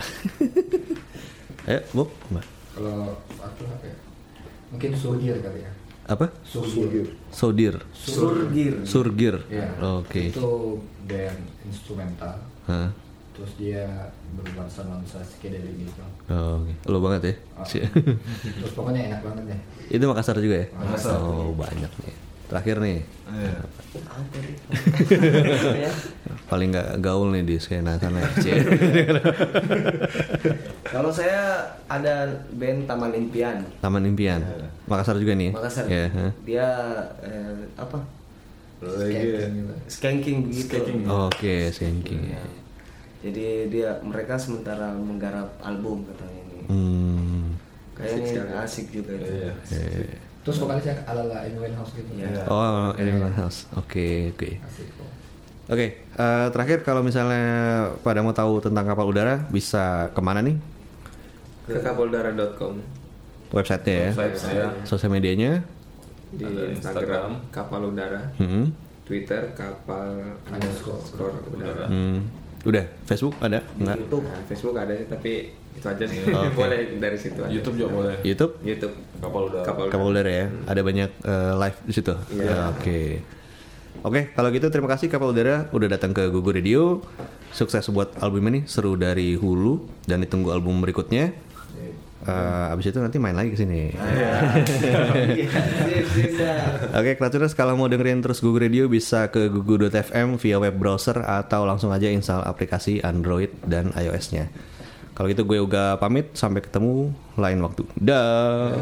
Eh, 1.68 1.82
Bob. 1.92 2.10
Kalau 2.72 3.20
aku 3.38 3.62
apa 3.68 3.86
ya? 3.86 3.98
Mungkin 4.72 4.92
Surgir 4.96 5.36
kali 5.40 5.60
ya. 5.64 5.72
Apa? 6.08 6.32
Surgir. 6.48 7.12
Sodir. 7.28 7.76
Surgir. 7.92 8.74
Surgir. 8.88 9.36
Iya. 9.52 9.68
Oke. 10.00 10.32
Itu 10.32 10.80
band 11.04 11.42
instrumental. 11.68 12.40
Hah. 12.64 12.90
Terus 13.36 13.52
dia 13.60 13.84
bernuansa-nuansa 14.34 15.20
psychedelic 15.22 15.76
gitu. 15.84 16.02
Oh, 16.32 16.64
Oke. 16.64 16.74
Lo 16.88 17.04
banget 17.04 17.22
ya. 17.22 17.36
Si- 17.68 17.84
Terus 18.64 18.72
pokoknya 18.72 19.12
enak 19.12 19.22
banget 19.22 19.44
deh. 19.52 19.60
itu 19.92 20.04
Makassar 20.04 20.40
juga 20.40 20.64
ya? 20.64 20.68
Makassar. 20.74 21.20
Oh, 21.20 21.52
banyak 21.54 21.92
nih. 22.02 22.16
Terakhir 22.48 22.76
nih. 22.80 23.00
Iya. 23.28 23.56
Tadi? 24.32 24.52
Ya. 25.84 25.92
Paling 26.48 26.72
nggak 26.72 27.04
gaul 27.04 27.36
nih 27.36 27.44
di 27.44 27.56
skena 27.60 28.00
sana. 28.00 28.24
Kalau 30.94 31.12
saya 31.12 31.60
ada 31.92 32.32
band 32.56 32.88
Taman 32.88 33.12
Impian. 33.12 33.60
Taman 33.84 34.08
Impian. 34.08 34.40
Makassar 34.88 35.20
juga 35.20 35.36
nih. 35.36 35.52
Makassar. 35.52 35.84
Ya, 35.92 36.08
ha. 36.08 36.26
Dia 36.48 36.68
eh, 37.20 37.68
apa? 37.76 38.00
Reggae. 38.80 39.52
Skanking 39.92 40.48
begitu. 40.48 40.80
Oke, 41.12 41.68
sinking. 41.76 42.32
Ya. 42.32 42.44
Jadi 43.28 43.68
dia 43.68 44.00
mereka 44.00 44.40
sementara 44.40 44.96
menggarap 44.96 45.52
album 45.60 46.08
katanya 46.08 46.42
ini. 46.48 46.60
Hmm. 46.72 47.44
Kayaknya 47.98 48.64
asik 48.64 48.94
juga 48.94 49.20
itu. 49.20 49.32
Iya. 49.36 49.54
Eh. 49.74 50.16
Terus 50.48 50.64
vokalisnya 50.64 50.96
ala-ala 51.04 51.44
Amy 51.44 51.76
House 51.76 51.92
gitu. 51.92 52.08
Iya. 52.16 52.48
Oh, 52.48 52.96
Animal 52.96 53.36
House. 53.36 53.68
Oke, 53.76 54.32
oke. 54.32 54.64
Asik 54.64 54.88
kok. 54.96 55.12
Oke, 55.68 55.88
eh, 56.00 56.48
terakhir 56.48 56.80
kalau 56.82 57.04
misalnya 57.04 57.44
pada 58.00 58.20
mau 58.20 58.32
tahu 58.32 58.64
tentang 58.64 58.84
kapal 58.84 59.04
udara 59.06 59.44
bisa 59.48 60.08
ke 60.10 60.22
mana 60.22 60.40
nih? 60.40 60.56
Ke 61.64 61.84
kapoldara.com 61.84 62.80
Websitenya 63.48 63.92
ya, 63.94 64.12
Website 64.14 64.36
saya. 64.38 64.66
sosial 64.84 65.08
medianya. 65.10 65.64
di 66.28 66.44
Instagram, 66.44 66.76
Instagram. 66.76 67.30
kapal 67.50 67.82
udara, 67.86 68.20
Hmm. 68.36 68.68
Twitter 69.04 69.48
kapal 69.54 70.20
underscore 70.46 71.00
udara. 71.50 71.88
Hmm. 71.88 72.28
Udah, 72.64 72.84
Facebook 73.04 73.32
ada? 73.40 73.64
Enggak. 73.74 73.96
YouTube. 73.98 74.26
Nah, 74.26 74.42
Facebook 74.44 74.76
ada 74.76 74.92
sih, 74.92 75.08
tapi 75.08 75.32
itu 75.74 75.88
aja 75.88 76.04
sih. 76.04 76.20
Oke. 76.22 76.48
Boleh 76.60 76.80
dari 76.98 77.16
situ 77.16 77.40
aja. 77.40 77.48
YouTube 77.48 77.76
juga 77.78 77.90
boleh. 77.94 78.16
YouTube? 78.24 78.60
YouTube. 78.62 78.92
Kapal 79.18 79.42
udara. 79.48 79.64
Kapal 79.64 79.82
udara. 79.84 79.94
Kapal 79.96 80.08
udara 80.12 80.32
ya. 80.34 80.46
Ada 80.66 80.82
banyak 80.82 81.10
eh, 81.24 81.54
live 81.58 81.78
di 81.82 81.94
situ. 81.94 82.14
Iya. 82.30 82.44
Ya, 82.44 82.58
Oke. 82.72 83.00
Oke, 84.06 84.30
kalau 84.38 84.50
gitu 84.54 84.70
terima 84.70 84.90
kasih 84.92 85.10
Kapal 85.10 85.34
Udara 85.34 85.72
udah 85.74 85.88
datang 85.90 86.14
ke 86.14 86.30
Gugu 86.30 86.54
Radio. 86.54 87.02
Sukses 87.50 87.90
buat 87.90 88.14
album 88.22 88.54
ini, 88.54 88.60
seru 88.70 88.94
dari 88.94 89.34
hulu 89.34 89.86
dan 90.06 90.22
ditunggu 90.22 90.54
album 90.54 90.78
berikutnya. 90.84 91.34
Eh, 92.28 92.74
abis 92.76 92.92
itu 92.92 93.00
nanti 93.00 93.24
main 93.24 93.32
lagi 93.32 93.56
ke 93.56 93.58
sini. 93.58 93.88
Iya, 93.96 94.32
sip, 96.12 96.32
dah. 96.42 96.92
Oke, 97.00 97.16
Kratuners 97.16 97.56
kalau 97.56 97.80
mau 97.80 97.88
dengerin 97.88 98.20
terus 98.20 98.44
Gugu 98.44 98.60
Radio 98.60 98.92
bisa 98.92 99.32
ke 99.32 99.48
gugu.fm 99.48 100.36
via 100.36 100.58
web 100.60 100.76
browser 100.76 101.24
atau 101.24 101.64
langsung 101.64 101.96
aja 101.96 102.12
install 102.12 102.44
aplikasi 102.44 103.00
Android 103.00 103.56
dan 103.64 103.96
iOS-nya. 103.96 104.52
Kalau 105.16 105.32
gitu 105.32 105.48
gue 105.48 105.64
Uga 105.64 105.96
pamit, 105.98 106.36
sampai 106.36 106.60
ketemu 106.60 107.16
lain 107.40 107.64
waktu. 107.64 107.88
Dah. 107.96 108.76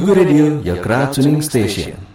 Google 0.00 0.24
Radio, 0.24 0.60
your 0.62 0.82
crowd 0.82 1.12
tuning 1.12 1.42
station. 1.42 2.09